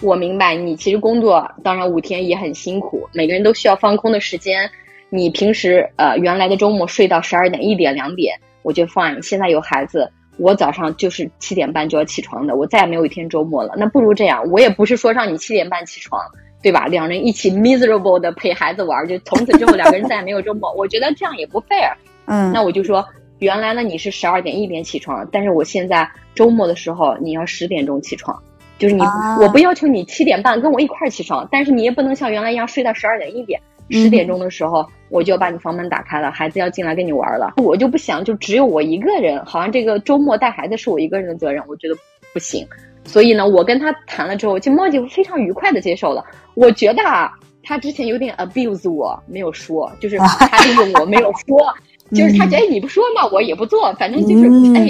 [0.00, 4.70] 我明白你其实工作当然五天也很辛苦，每个人都需要放空的时间。
[5.10, 9.20] 你平时呃原来的周末睡到十二点、一点、两点，我就 fine。
[9.22, 13.74] 现在有孩子，我早上就是七点半就要起床的，我再也没有一天周末了。
[13.76, 16.20] 那不如这样，我也不是说让你七点半起床，
[16.62, 16.86] 对吧？
[16.86, 20.72] 两人一起 miserable 的陪孩子玩，就从此之后两个人再也没有周末。
[20.74, 21.92] 我觉得这样也不 fair。
[22.26, 23.02] 嗯，那我就说，
[23.38, 28.38] 原来呢你是十二点一点起床，但是我现在周末的时候你要十点钟起床，
[28.78, 33.60] 就是你、啊我不要求你七点半跟我一块儿起床，但是你也不能像原来一样睡到十二点一点。
[33.90, 37.54] 十点钟的时候，我就要把你房门打开了，孩子要进来跟你玩了。
[37.56, 41.94] 我就不想就只有我一个人，好像这个周末带孩子是我一个人的责任，我觉得
[42.34, 42.66] 不行。
[43.04, 46.22] 所以呢，我跟他谈了之后，就猫姐非常愉快的接受了。
[46.52, 50.18] 我觉得啊，他之前有点 abuse 我，没有说，就是
[50.50, 51.74] 他利用我没有说，
[52.12, 54.86] 就是他觉得哎你不说嘛我也不做，反正就是、嗯哎，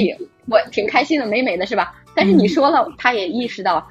[0.48, 1.94] 我挺开心的，美美的是吧？
[2.18, 3.86] 但是你说了，他也意识到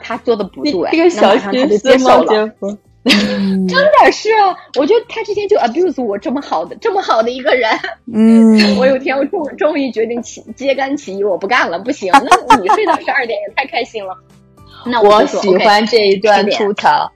[0.00, 2.50] 他做的不对，这个那小马上他就心思，接受了。
[3.08, 7.70] 真的是啊，我觉得他之前就 abuse 我这么好的这么好的一个人，
[8.12, 14.14] 嗯， 我有一天我终终于决定起揭竿起义，我不干了，不行，那你睡到十二点也太开心了。
[14.84, 17.12] 那我喜欢这一段10点吐槽。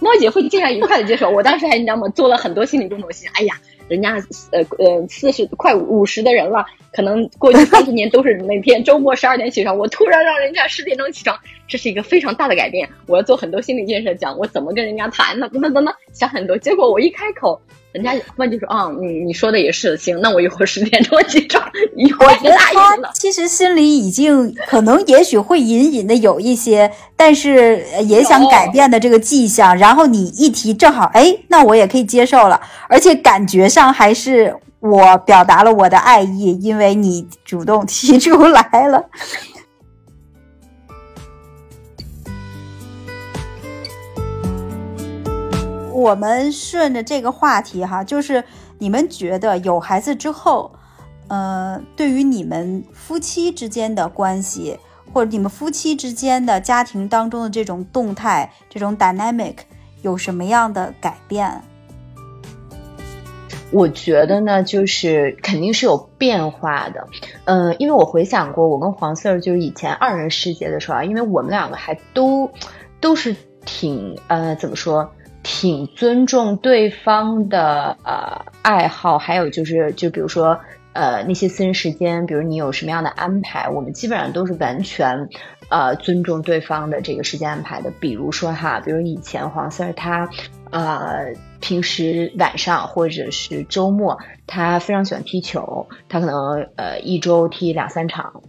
[0.00, 1.28] 猫姐会尽量愉快的接受。
[1.28, 2.06] 我当时还你知道吗？
[2.10, 3.54] 做了很多心理工作，心哎呀，
[3.88, 4.14] 人家
[4.52, 12.88] 呃呃四十快五十的人了，可能过去三十年都是每天周末十二点起床，我突然让人家十点钟起床，这是一个非常大的改变。
[13.06, 15.48] 我要做很多心理建设，讲我怎么跟人家谈呢？
[15.48, 16.56] 等等等等，想很多。
[16.58, 17.60] 结果我一开口。
[17.92, 21.62] 人家问就说啊，你你说的也是，行，那我一会儿十点钟起床，
[21.96, 23.10] 一会儿就我觉得他答应了。
[23.14, 29.76] 其实心里已经可能也许会隐隐的有一些，但是呃也想改变的这个迹象。
[29.78, 39.02] 然后你一提，正好哎，那我也可以接受了，而且感觉上还是我表达了我的爱意，因为你主动提出来了。
[45.98, 48.44] 我们顺着这个话题哈，就是
[48.78, 50.70] 你们觉得有孩子之后，
[51.26, 54.78] 呃，对于你们夫妻之间的关系，
[55.12, 59.56] 或者你们夫妻之间的家庭当中的这种动态、这种 dynamic，
[60.02, 61.60] 有什么样的改变？
[63.72, 67.08] 我觉得呢，就是肯定是有变化的，
[67.46, 72.48] 嗯、因为我回想过，我跟黄四儿就是以前二人世界的时候啊，因为我们两个还都
[73.00, 73.34] 都是
[73.66, 75.10] 挺呃怎么说，
[75.50, 80.60] 挺尊重对方的呃爱好，还有就是就比如说
[80.92, 85.30] 呃那些私人时间，比如你有什么样的安排，我们基本上都是完全
[85.70, 87.90] 呃尊重对方的这个时间安排的。
[87.98, 90.28] 比如说哈，比如以前黄四儿他
[90.70, 98.42] 呃平时晚上或者是周末，他非常喜欢踢球，他可能呃一周踢两三场，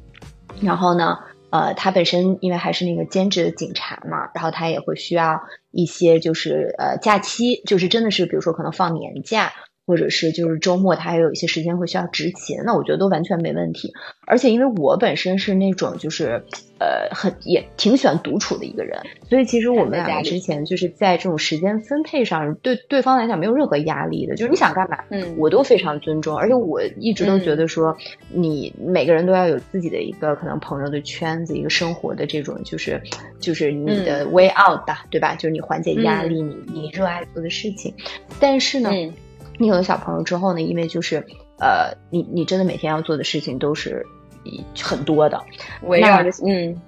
[0.60, 1.18] 然后呢。
[1.52, 9.54] 呃，他本身因为还是那个兼职的警察嘛，然后他也会需要一些就是呃假期，就是真的是比如说可能放年假，
[9.90, 13.92] 或者是就是周末他还有一些时间会需要执勤，那我觉得都完全没问题。
[14.28, 16.44] 而且因为我本身是那种就是
[16.80, 27.98] 呃很也挺喜欢独处的一个人，所以其实我们两个之前就是在这种时间分配上，对对方来讲没有任何压力的，就是你想干嘛，嗯我都非常尊重，而且我一直都觉得说，
[28.32, 33.02] 你每个人都要有自己的一个可能朋友的圈子，一个生活的这种就是
[33.40, 35.34] 就是你的 way out 吧，对吧？
[35.34, 37.92] 就是你缓解压力，你你热爱做的事情。
[38.40, 39.12] 但是呢，嗯
[39.60, 41.18] 你有了小朋友之后呢，因为就是
[41.60, 44.06] 呃，你你真的每天要做的事情都是
[44.44, 45.40] 一很多的，
[45.84, 46.82] 围绕着嗯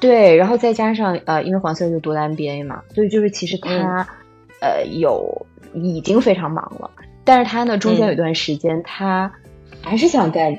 [0.00, 4.06] 对，然后再加上呃，因为黄色就读了 MBA 嘛，所以就是其实他、
[4.60, 6.90] 呃有已经非常忙了，
[7.24, 9.32] 但是他呢中间有一段时间、他
[9.82, 10.58] 还是想干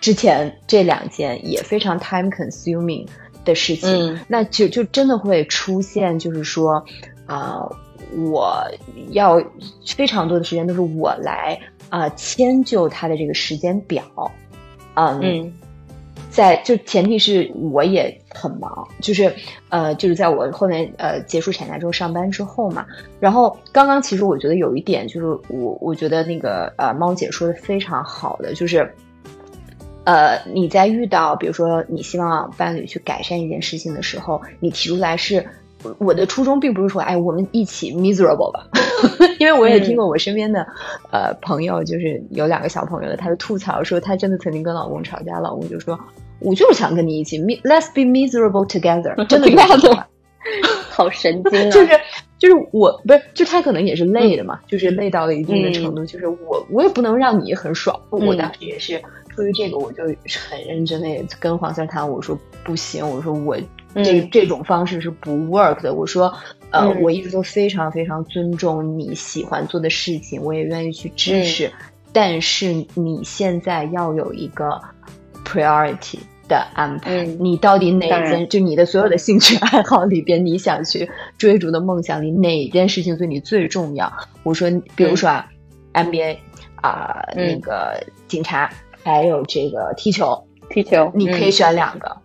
[0.00, 3.06] 之前这两件也非常 time consuming
[3.44, 4.20] 的事情，嗯。
[4.28, 6.84] 那就就真的会出现就是说
[7.26, 7.68] 啊、
[8.16, 8.62] 我
[9.10, 9.42] 要
[9.86, 11.58] 非常多的时间都是我来
[11.88, 14.04] 啊、迁就他的这个时间表，
[14.94, 15.52] 嗯嗯
[16.30, 19.34] 在就前提是我也很忙，就是
[19.68, 22.86] 呃，就是在我后面呃结束产假之后上班之后嘛，
[23.18, 28.92] 然后刚刚其实我觉得有一点就是我我觉得那个呃猫姐说的非常好的就是。
[30.02, 35.46] 呃，你在遇到比如说你希望伴侣去改善一件事情的时候，你提出来是
[35.98, 38.66] 我的初衷，并不是说哎我们一起 miserable 吧，
[39.38, 40.66] 因为我也听过我身边的、
[41.10, 45.98] 呃朋友，就是有两个小朋友的，他就吐槽说他真的曾经跟老公吵架，老公就说
[46.38, 49.48] 我就是想跟你一起 let's be miserable together， 真的
[50.88, 51.70] 好神经啊！
[51.70, 51.88] 就是
[52.38, 57.98] 就是我不是，就他可能也是累的嘛，就是累到了一定的程度，就是我我也不能让你很爽。
[58.10, 63.56] 我当时也是出于这个，我就很认真的也跟黄三谈，我说不行，我说我
[63.94, 64.28] 这、嗯。
[64.30, 66.32] 这种方式是不 work 的，我说
[66.70, 67.02] 呃，嗯。
[67.02, 71.70] 我一直都非常非常尊重你喜欢做的事情，我也愿意去支持。
[72.12, 74.80] 但是你现在要有一个
[75.44, 76.18] priority
[76.48, 77.36] 的安排，嗯。
[77.40, 84.12] 你到底哪件就你的所有的兴趣爱好里边，你想去追逐的梦想里，哪件事情对你最重要？
[84.42, 85.46] 我说，比如说啊、
[85.92, 86.36] NBA
[86.76, 87.46] 啊、嗯。
[87.46, 88.70] 那个警察，
[89.04, 91.52] 还有这个踢球，踢球，你可以嗯。
[91.52, 92.16] 选两个。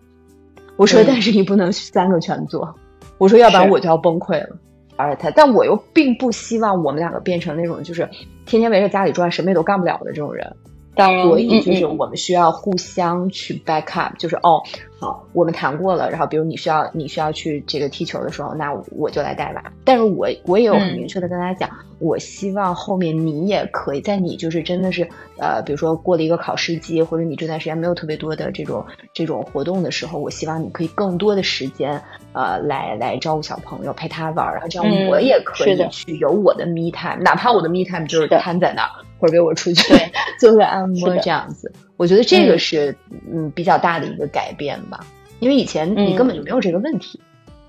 [0.76, 2.74] 我说，嗯但是你不能三个全做。
[3.18, 4.56] 我说，要不然我就要崩溃了。
[4.96, 8.08] 而他，但我又并不希望我们两个变成那种就是
[8.46, 10.56] 天天围着家里转，什么也都干不了的这种人。
[10.94, 14.62] 当然，所以就是我们需要互相去 back up，就是哦，
[14.98, 19.62] 好，我们谈过了，然后比如你需要你需要去这个踢球的时候，那我就来带娃。
[19.84, 21.68] 但是我我也有很嗯明确的跟大家讲，
[21.98, 25.06] 我希望后面你也可以在你就是真的是
[25.38, 41.70] 呃，比如说过了一个考试季，或者你这段时间没有特别多的这种这种活动的时候，我希望你可以更多的时间呃来来照顾小朋友，陪他玩儿，然后这样嗯我也可以去有我的 me time，哪怕我的 me time 就是瘫在那儿，或者给我出去对 做个按摩这样子。
[41.96, 42.96] 我觉得这个嗯是
[43.32, 45.06] 嗯比较大的一个改变吧，
[45.40, 47.18] 因为以前你嗯根本就没有这个问题，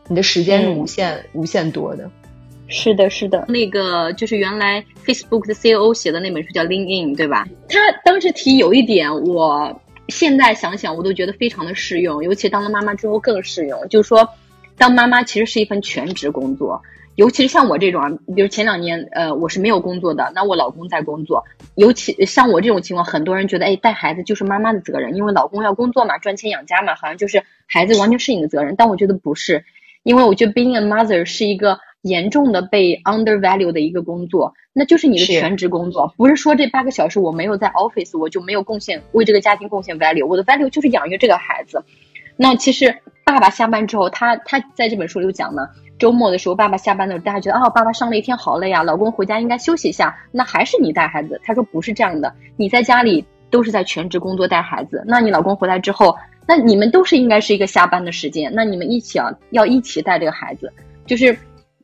[0.07, 2.09] 你的时间是嗯无限、无限多的。
[2.69, 7.47] 是的，是的，那个就是原来 Facebook 的 CEO 写的那本书叫《Lean In》，对吧？
[7.69, 13.79] 他当时提有一点，我现在想想我都觉得非常的适用，尤其当了妈妈之后更适用。
[13.87, 14.27] 就是说，
[14.77, 16.81] 当妈妈其实是一份全职工作，
[17.17, 21.43] 尤其是像我这种啊，比如前两年，呃，我是没有工作的，那我老公在工作。
[21.73, 28.75] 尤其像我这种情况，很多人觉得，哎，带孩子就是妈妈的责任，因为老公要工作嘛，赚钱养家嘛，好像就是孩子完全是你的责任。
[28.77, 29.65] 但我觉得不是，
[30.03, 41.83] 因为我觉得 being a mother 是一个严重的被 undervalue 的一个工作，那就是你的全职工作，不是说这八个小时我没有在 office 我就没有贡献为这个家庭贡献 value，我的 value 就是养育这个孩子。
[42.35, 45.67] 那其实爸爸下班之后，他他在这本书里有讲呢，
[45.99, 51.39] 周末的时候爸爸下班的时候，大家觉得哦，爸爸上了一天好累呀，老公回家应该休息一下，那还是你带孩子。
[51.43, 56.15] 他说不是这样的，你在家里都是在全职工作带孩子，那你老公回来之后，
[56.47, 60.71] 那你们都是应该是一个下班的时间，那你们一起啊要一起带这个孩子，
[61.05, 61.37] 就是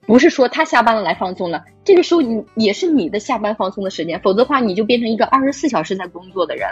[0.06, 6.68] 不是说他下班了来放松了，这个时候你也是你的下班放松的时间，否则的话你就变成一个二十四小时在工作的人。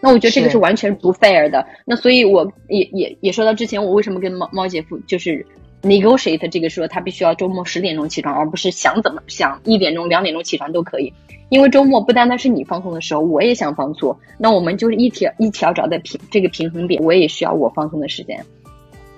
[0.00, 1.66] 那我觉得这个是是完全不 fair 的。
[1.86, 5.46] 那所以我也也也说到之前我为什么跟猫猫姐夫就是
[5.84, 11.12] negotiate 这个说他必须要周末十点钟起床，而不是想怎么想一点钟两点钟起床都可以。
[11.50, 14.16] 因为周末不单单是你放松的时候，我也想放松。
[14.38, 18.44] 那我们就是一起一起要找到平这个平衡点，我也需要我放松的时间。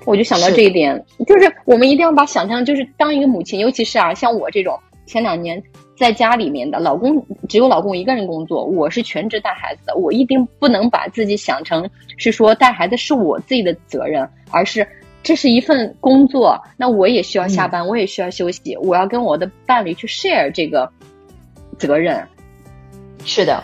[0.05, 5.63] 我就想到这一点，就是我们一定要把想象，就是当一个母亲，尤其是啊，像我这种前两年
[5.97, 11.89] 在家里面的，老公只有老公一个人工作，我是全职带孩子的，我一定不能把自己想成
[12.19, 14.87] 是说带孩子是我自己的责任，而是
[15.27, 20.89] 这是一份工作，那我也需要下班，我也需要休息，我要跟我的伴侣去 share 这个
[21.77, 22.25] 责任。
[23.25, 23.61] 是的，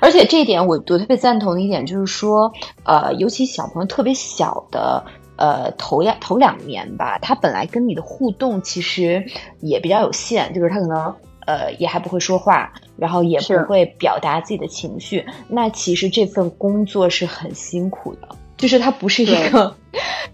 [0.00, 2.52] 而且这一点我我特别赞同的一点就是说，
[2.84, 5.04] 呃，尤其小朋友特别小的。
[5.34, 9.24] 呃，头呀头两年吧，他本来跟你的互动其实
[9.60, 11.12] 也比较有限，就是他可能
[11.46, 15.24] 呃也还不会说话，然后也不会表达自己的情绪。
[15.48, 19.74] 那其实这份工作是很辛苦的，就是它不是一个，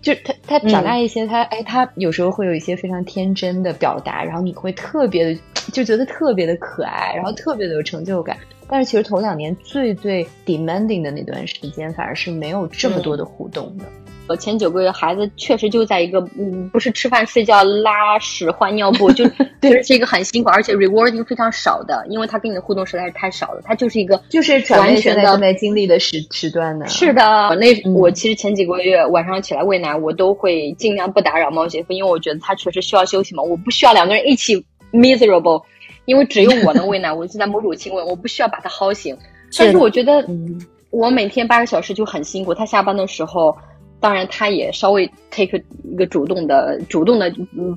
[0.01, 5.41] 就是他他长大一些，他哎他有时候会有一些非常天真的表达，然后你会特别的
[5.73, 8.37] 就觉得特别的可爱，然后特别的有成就感。
[8.69, 13.85] 但是其实头两年最最 demanding 的那段时间，反而是没有这么多的互动的。
[14.29, 19.25] 我前九个月孩子确实就在一个嗯，不是吃饭睡觉拉屎换尿布，就
[19.61, 26.87] 就是是一个很辛苦，而且 rewarding 非常少的，因为他跟你的互动实在是太少了，他就是一个就是完全的正在经历的时时段呢。
[26.87, 27.23] 是的，
[27.57, 35.63] 那嗯我其实前几个月晚上起来喂奶，我都会尽量不打扰猫姐夫，因为我觉得他确实需要休息嘛，我不需要两个人一起 miserable，
[36.05, 39.17] 因为只有我能喂奶，我是在母乳亲喂，我不需要把他薅醒。
[39.59, 40.61] 但是我觉得嗯，
[40.91, 43.57] 我每天八个小时就很辛苦，他下班的时候，
[44.01, 47.33] 当然他也稍微 take 一个主动的、主动的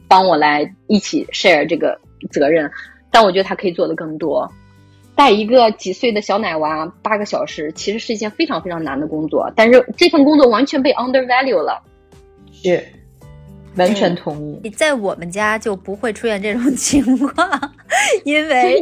[0.07, 1.99] 帮我来一起 share 这个
[2.31, 2.69] 责任，
[3.09, 4.51] 但我觉得他可以做的更多。
[5.15, 11.83] 带一个几岁的小奶娃八个小时，其实是一件非常非常难的工作，但是这份工作完全被 undervalue 了。
[12.51, 12.83] 是
[13.75, 14.69] 完全同意。
[14.69, 17.73] 在我们家就不会出现这种情况，
[18.23, 18.79] 因为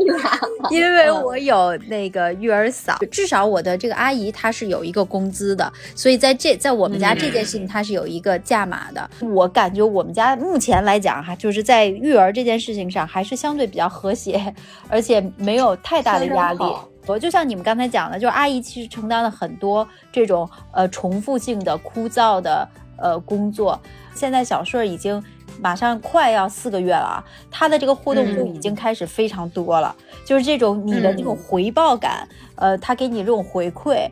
[0.69, 9.09] 因为我有那个育儿嫂，至少我的这个阿姨她是有一个工资的，所以在这在我们家这件事情她是有一个价码的。
[9.21, 14.53] 我感觉我们家目前来讲哈，就是在育儿这件事情上还是相对比较和谐，
[14.87, 16.59] 而且没有太大的压力。
[17.05, 22.67] 我就像你们刚才讲的，就是阿姨其实承担了很多这种呃重复性的、枯燥的
[23.01, 23.79] 呃工作。
[24.15, 25.23] 现在小顺儿已经
[25.61, 29.95] 马上快要四个月了，他的这个互动就已经开始非常多了，
[30.25, 34.09] 就是这种你的这种回报感，呃，他给你这种回馈。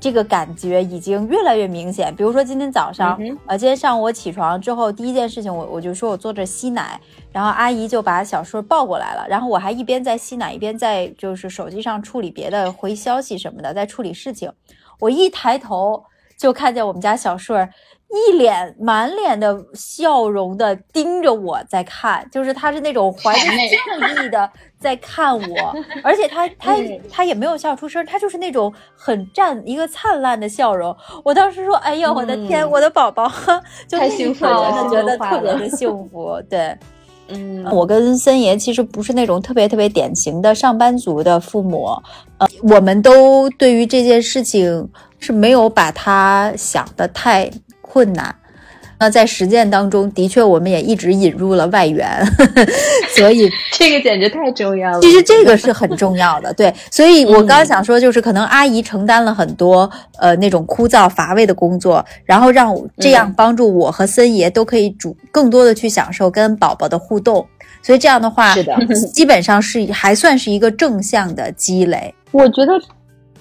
[0.00, 2.12] 这个感觉已经越来越明显。
[2.16, 3.16] 比如说今天早上，
[3.46, 14.52] 呃，今天上午我起床之后，第一件事情，我我就说我坐着吸奶，然后阿姨就把小顺抱过来了，然后我还一边在吸奶，一边在就是手机上处理别的回消息什么的，在处理事情。
[14.98, 16.02] 我一抬头
[16.36, 17.70] 就看见我们家小顺儿。
[18.12, 26.76] 一脸满脸的笑容的盯着我在看，就是他是那种怀着笑意的在看我， 而且他他
[27.10, 30.94] 他也没有笑出声，他就是那种很绽一个灿烂的笑容。
[31.24, 33.32] 我当时说：“哎呀，我的天，我的宝宝
[33.88, 36.76] 就太幸福了，觉得特别的幸福。”对，
[37.28, 41.88] 嗯，我跟森爷其实不是那种特别特别典型的上班族的父母，
[42.36, 44.86] 呃，我们都对于这件事情
[45.18, 47.50] 是没有把他想的太。
[47.92, 48.34] 困难，
[48.98, 52.08] 那在实践当中，的确我们也一直引入了外援，
[53.14, 55.00] 所以 这个简直太重要了。
[55.02, 56.72] 其实这个是很重要的，对。
[56.90, 67.46] 所以我刚想说，就是可能阿姨承担了很多呃那种枯燥乏味的工作，然后让这样帮助我和森爷都可以主更多的去享受跟宝宝的互动。
[67.82, 68.74] 所以这样的话，是的，
[69.12, 72.14] 基本上是还算是一个正向的积累。
[72.30, 72.72] 我觉得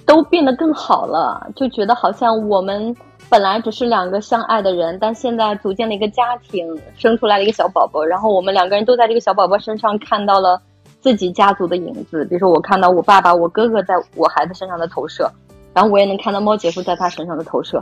[0.05, 2.93] 都变得更好了，就觉得好像我们。
[3.31, 6.67] 本来只是两个相爱的人，但现在组建了一个家庭，
[6.97, 8.03] 生出来了一个小宝宝。
[8.03, 10.61] 然后我们两个人都在这个小宝宝身上看到了
[10.99, 12.25] 自己家族的影子。
[12.25, 15.31] 比如说，我看到我爸爸、我哥哥在我孩子身上的投射，
[15.73, 17.81] 然后我也能看到猫姐夫在他身上的投射。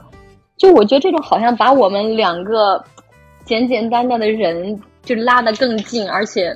[0.56, 2.84] 就我觉得这种好像把我们两个
[3.43, 6.56] 简简单单的人就拉得更近，而且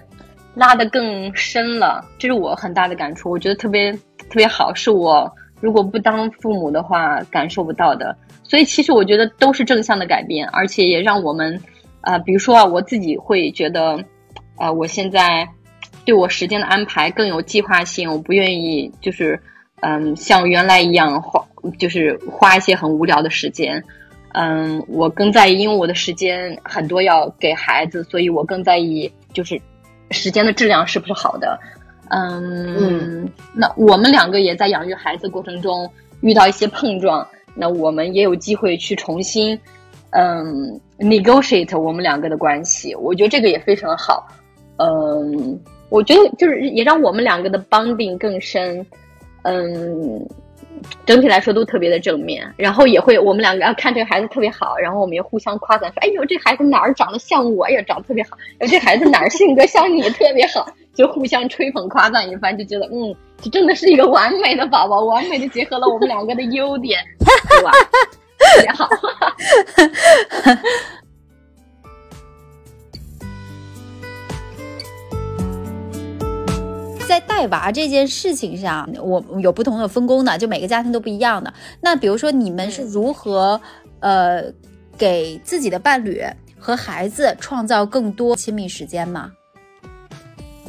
[0.53, 2.05] 拉得更深了。
[2.19, 5.27] 这是我很大的感触，我觉得特别特别好，是我
[5.59, 8.15] 如果不当父母的话感受不到的。
[8.43, 11.59] 所以其实我觉得都是正向的改变，而且也让我们，
[12.01, 14.03] 呃，比如说啊，我自己会觉得，
[14.57, 15.47] 呃，我现在
[16.05, 19.41] 对我时间的安排更有计划性，我不愿意就是，
[19.81, 21.43] 嗯，像原来一样花，
[21.79, 23.81] 就是花一些很无聊的时间，
[24.33, 29.59] 嗯，我更在意，因为我的时间很多要给孩子，所以我更在意就是
[30.11, 31.57] 时间的质量是不是好的，
[32.09, 35.89] 嗯，那我们两个也在养育孩子过程中
[36.19, 37.25] 遇到一些碰撞。
[37.55, 39.59] 那我们也有机会去重新，
[40.11, 44.27] 嗯，negotiate 我们两个的关系，我觉得这个也非常好。
[44.77, 48.85] 嗯，我觉得就是也让我们两个的 bonding 更深。
[49.43, 50.27] 嗯，
[51.05, 52.51] 整体来说都特别的正面。
[52.57, 57.81] 然后也会我们两个看这个孩子特别好，然后我们也互相夸赞说：“哎呦，这孩子哪儿长得像我呀？
[57.83, 58.37] 长得特别好。
[58.61, 67.71] 这孩子哪儿性格像你特别好。”就互相吹捧夸赞一番，就觉得嗯，这真的是一个完美的宝宝，完美的结合了我们两个的优点， 对吧？
[68.37, 68.87] 特别好。
[77.07, 81.53] 在带娃这件事情上，我有不同的分工的，就每个家庭都不一样的。
[81.81, 83.59] 那比如说，你们是如何
[83.99, 84.43] 呃
[84.97, 86.23] 给自己的伴侣
[86.57, 89.31] 和孩子创造更多亲密时间吗？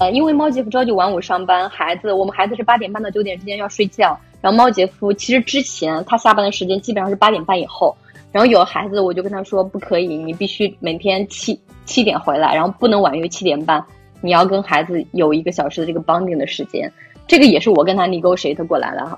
[0.01, 4.19] 呃，因为猫姐夫朝九晚五上班，孩子我们孩子是八点半到九点之间要睡觉。
[4.41, 7.97] 然后猫姐夫其实之前他下班的时间基本上是八点半以后。
[8.33, 13.83] 然后有了孩子，我就跟他说不可以，你必须每天七七点回来，然后不能晚于七点半。
[14.21, 16.93] 你要跟孩子有一个小时的这个 bonding 的时间，
[17.29, 19.17] 这个也是我跟他 negotiate 过来的哈。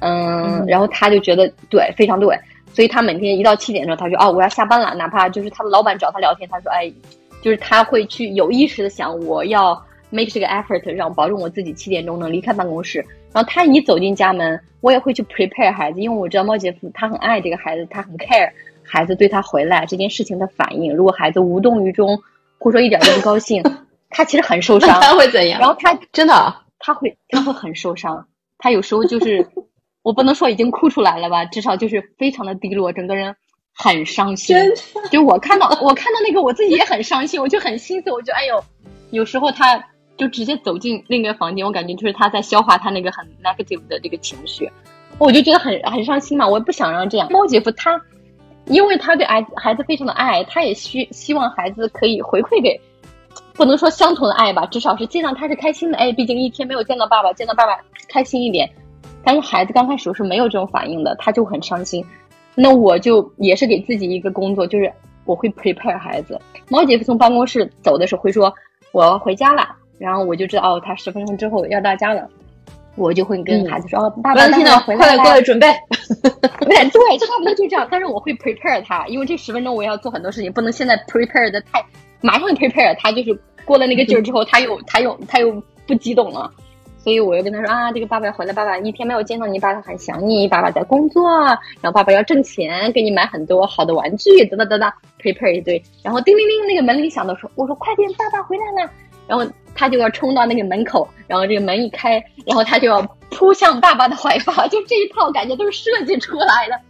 [0.00, 2.38] 嗯，然后他就觉得对，非常对，
[2.74, 6.92] 所以他每天一到七点的时候，他就哦我要下班了，哪怕就是他的老板找他聊天，他说哎，
[7.40, 9.82] 就是他会去有意识的想我要。
[10.10, 12.98] Make 这个 effort 让保证我自己七点钟能离开办公室，
[13.32, 18.50] 然后他一走进家门，我也会去 prepare 孩子，因为我知道猫姐夫他很爱这个孩子，他很 care
[18.82, 20.94] 孩子对他回来这件事情的反应。
[20.96, 22.22] 如果孩子无动于衷，
[22.58, 23.62] 或者说一点都不高兴，
[24.08, 25.00] 他其实很受伤。
[25.00, 25.60] 他会怎样？
[25.60, 29.46] 然后他真的他会他会很受伤，他有时候就是
[30.02, 33.36] 我不能说已经哭出来了吧，至少就是非常的低落，整个人
[33.74, 34.56] 很伤心。
[35.10, 38.64] 就我看到我看到那个我自己也很伤心，我就很心碎，我就哎呦，
[39.10, 39.84] 有时候他。
[40.18, 44.70] 就直接走进另一个房间，我感觉就是他在消化他那个很 negative 的这个情绪，
[45.16, 46.46] 我就觉得很很伤心嘛。
[46.46, 47.30] 我也不想让这样。
[47.30, 47.98] 猫姐夫他，
[48.66, 52.78] 因为他对孩孩子非常的爱，他也希希望孩子可以回馈给，
[53.54, 55.96] 不能说相同的爱吧，至少是尽量他是开心的。
[55.96, 58.68] 哎，毕竟一天没有见到爸爸，见到爸爸开心一点。
[59.24, 62.04] 但是孩子刚开始是没有这种反应的，他就很伤心。
[62.56, 64.92] 那我就也是给自己一个工作，就是
[65.24, 66.40] 我会 prepare 孩子。
[66.68, 68.52] 猫姐夫从办公室走的时候会说
[68.90, 69.67] ：“我要回家了。”
[69.98, 72.28] 然后我就知道哦，他十分钟之后要到家了，
[72.96, 75.66] 我就会跟孩子说：“哦，爸爸听到，快来过来准备。
[76.60, 77.86] ”对对，差不多就这样。
[77.90, 81.84] 但是我会 prepare 他，因为这十分钟我要做很多事情，不能现在 prepare 的太
[82.20, 86.50] 马上 prepare，他就是过了那个劲儿之后，他又他又他又不激动了。
[86.98, 91.26] 所以我又跟他说啊，这个爸爸要回来，爸爸一天没有见到你，爸爸很想你，爸爸在工作，
[91.80, 94.92] 然后爸爸要挣钱，给你买很多好的玩具，等等等等
[95.22, 95.82] ，prepare 一堆。
[96.02, 98.90] 然后叮铃铃，那个门铃响的时候，我说快点，爸爸回来了。
[99.28, 102.14] 然后他就要冲到那个门口，然后这个门一开，
[102.46, 103.00] 然后他就要
[103.30, 106.80] 扑向爸爸的怀抱， 就这一套感觉都是设计出来的。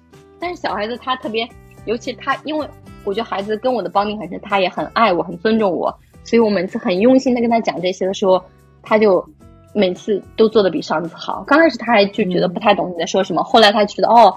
[0.41, 1.47] 但是小孩子他特别，
[1.84, 2.66] 尤其他，因为
[3.05, 8.41] 我觉得孩子跟我的绑定很深，他也很爱我，很尊重我，所以我每次很用心的跟他讲这些的时候，
[8.82, 9.28] 他就
[9.74, 11.43] 每次都做的比上次好。
[11.47, 14.32] 刚开始他还就觉得不太懂你在说什么，后来他觉得哦，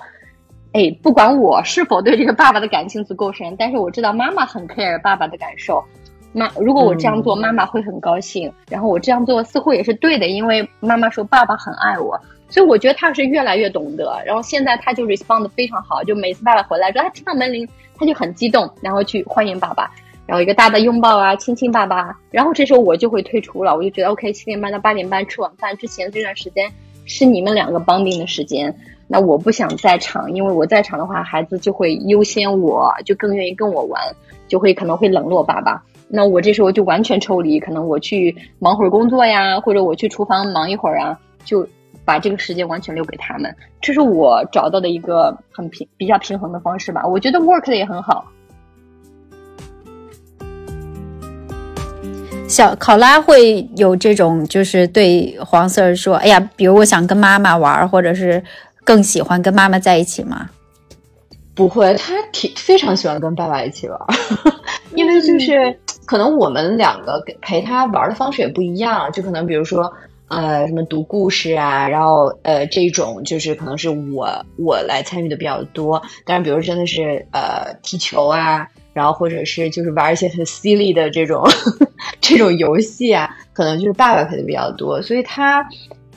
[0.74, 5.84] 哎，不管我是否对这个爸爸的感情足够深，但是我知道妈妈很 care 爸爸的感受。
[6.34, 8.51] 妈，如果我这样做，妈妈会很高兴。
[8.69, 12.19] 然后我这样做似乎也是对的，因为妈妈说爸爸很爱我，
[12.49, 14.21] 所以我觉得他是越来越懂得。
[14.25, 17.67] 然后现在他就 respond 的非常好，就每次爸爸回来之后，他听到门铃，
[17.97, 19.91] 他就很激动，然后去欢迎爸爸，
[20.25, 22.17] 然后一个大的拥抱啊，亲亲爸爸。
[22.29, 26.71] 然后这时候我就会退出了，我就觉得 OK，七点半到八点半吃晚饭之前这段时间
[27.05, 28.73] 是你们两个绑定的时间，
[29.07, 34.01] 那我不想在场，因为我在场的话，孩子就会优先我，就更愿意跟我玩，
[34.47, 35.84] 就会可能会冷落爸爸。
[36.14, 41.66] 那我这时候就完全抽离，可能我去忙会儿工作呀，或者我去厨房忙一会儿啊，就
[42.03, 43.55] 把这个时间完全留给他们。
[43.80, 47.07] 这是我找到的一个很平、比较平衡的方式吧。
[47.07, 48.26] 我觉得 work 的也很好。
[52.47, 58.43] 小考拉会有这种，就是对黄 Sir 说：“哎呀，比如我想跟妈妈玩，或者是
[58.84, 60.49] 更喜欢跟妈妈在一起吗？”
[61.55, 63.99] 不会，他挺非常喜欢跟爸爸一起玩，
[64.95, 69.93] 因为就是可能我们两个陪他玩的方式也不一样，就可能比如说
[70.28, 81.43] 呃什么读故事啊，然后呃这种就是可能是我我来参与的比较多，但是比如真的是呃踢球啊，然后或者是就是玩一些很犀利的这种
[82.20, 85.68] 这种游戏啊，可能就是爸爸陪的比较多，所以他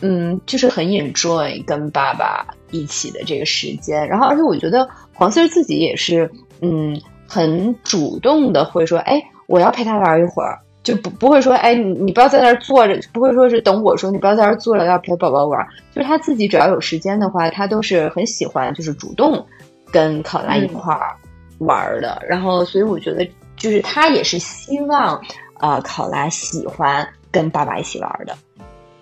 [0.01, 4.89] 嗯就是很 enjoy 跟爸爸一起的这个时间，然后而且我觉得。
[5.17, 6.29] 黄四自己也是，
[6.61, 15.67] 嗯，很主动的会说，哎，我要陪他玩一会儿，就不不会说，哎，你你不要在那儿坐着，不会说是等我说，你不要在那儿坐着，要陪宝宝玩。
[15.95, 19.45] 就是他自己只要有时间的话，他都是很喜欢，就是主动
[19.91, 21.17] 跟考拉一块儿
[21.59, 22.23] 玩的。
[22.29, 23.27] 然后，所以我觉得，
[23.57, 25.21] 就是他也是希望，
[25.61, 28.37] 呃，考拉喜欢跟爸爸一起玩的，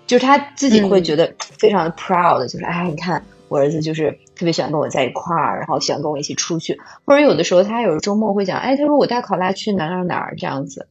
[0.05, 4.17] 就是他自己会觉得非常的 proud，就是哎，你看我儿子就是。
[4.43, 10.89] 特别喜欢跟我在一块儿，然后喜欢跟我一起出去，或者有的时候他有周末会讲，哎，他说我带考拉去哪哪哪儿这样子，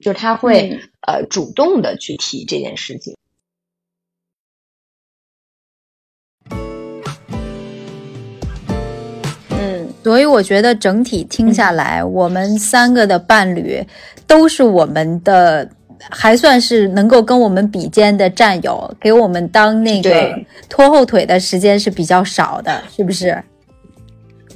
[0.00, 3.14] 就是他会呃主动的去提这件事情。
[9.50, 13.86] 嗯，所以我觉得整体听下来，我们三个的伴侣
[14.26, 15.70] 都是我们的。
[16.08, 20.34] 还算是能够跟我们比肩的战友，给我们当那个
[20.68, 23.42] 拖后腿的时间是比较少的，是不是？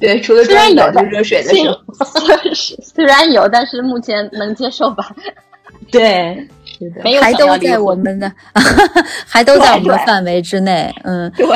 [0.00, 1.78] 对，除了虽然有热水的时候，
[2.82, 5.14] 虽然有，但是目前能接受吧？
[5.90, 8.30] 对，是的还都在我们的，
[9.26, 10.92] 还都在我们的范围之内。
[11.04, 11.46] 嗯，对。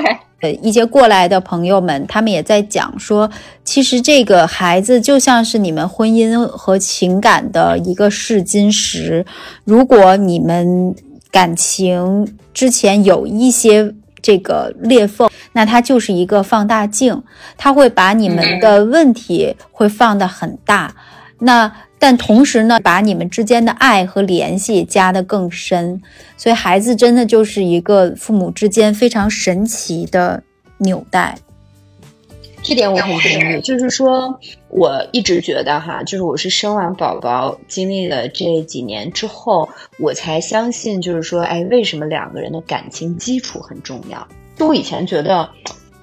[0.40, 3.28] 呃，一些过来的朋友们，他们也在讲说，
[3.64, 9.26] 其实这个孩子就像是你们婚姻和情感的一个试金石。
[9.64, 10.94] 如果你们
[11.30, 17.22] 感情之前有一些这个裂缝，那它就是一个放大镜，
[17.56, 20.94] 它会把你们的问题会放得很大。
[21.40, 26.00] 那但同时呢，把你们之间的爱和联系加得更深，
[26.36, 30.42] 所以孩子真的就是一个父母之间非常神奇的
[30.78, 31.36] 纽带。
[32.60, 39.68] 这点我很同意，就是说，我一直觉得哈，就是我是生完宝宝，经历了这几年之后，
[39.98, 44.26] 我才相信，就是说，哎，为什么两个人的感情基础很重要？
[44.56, 45.48] 就我以前觉得，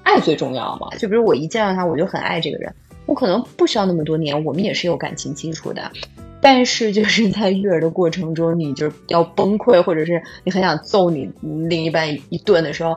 [0.04, 2.74] 爱最重要嘛，就比如我一见到他，我就很爱这个人。
[3.06, 5.92] 我可能不需要那么多年，我们也是有感情基础的，
[6.42, 12.96] 但是就是在育儿的过程中，你就要崩溃，或者是你很想揍你另一半一顿的时候，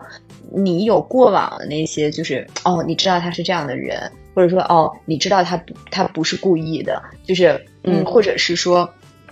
[0.50, 8.88] 你有过往的那些，就是哦，你知道他是这样的人，或者说哦，你知道他他不是故意的，就是嗯，或者是说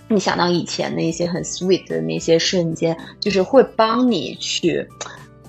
[0.07, 4.87] 你想到以前的一些很 sweet 的那些瞬间，就是会帮你去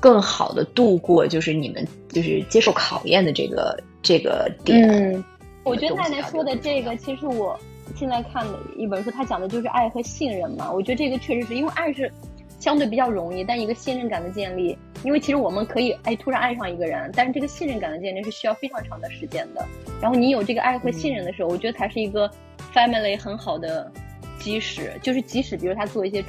[0.01, 3.79] 更好的度过，就是你们就是接受考验的这个。
[4.03, 5.25] 这个点，
[5.65, 7.59] 我觉得奶奶说的这个，其实我
[7.97, 10.73] 现在看的一本书，它讲的就是爱和信任嘛。
[10.73, 12.11] 我觉得这个确实是因为爱是
[12.59, 19.67] 相对比较容易，但一个信任感的建立，因为其实我们可以哎突然爱上一个人，但是这个信任感的建立是需要非常长的时间的。
[20.01, 22.31] 然后你有这个爱和信任的时候，我觉得才是一个
[22.73, 23.91] family 很好的
[24.39, 26.25] 基石，就是即使比如他做一些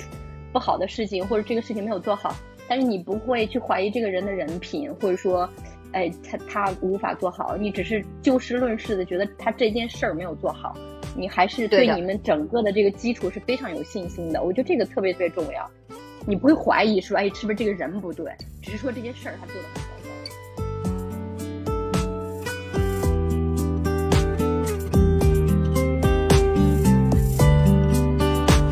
[0.51, 2.36] 不好的事情，或者这个事情没有做好，
[2.67, 5.47] 但是你不会去怀疑这个人的人品，或者说，
[5.91, 10.75] 哎，他他无法做好，你只是就事论事的觉得他这件事儿没有做好，
[11.15, 14.43] 你还是对你们整个的这个基础是非常有信心的。
[14.43, 15.69] 我觉得这个特别特别重要，
[16.25, 18.31] 你不会怀疑说，哎，是不是这个人不对，
[18.61, 19.89] 只是说这件事儿他做的很好。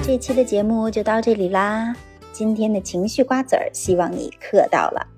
[0.04, 1.96] 这期的节目就到这里啦。
[2.32, 5.17] 今天的情绪瓜子儿，希望你嗑到了。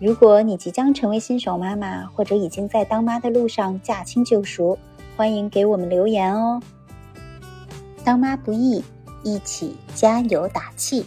[0.00, 4.78] 如果你即将成为新手妈妈，或者已经在当妈的路上驾轻就熟，
[5.16, 6.62] 欢迎给我们留言哦。
[8.04, 8.84] 当妈不易，
[9.24, 11.04] 一起加油打气。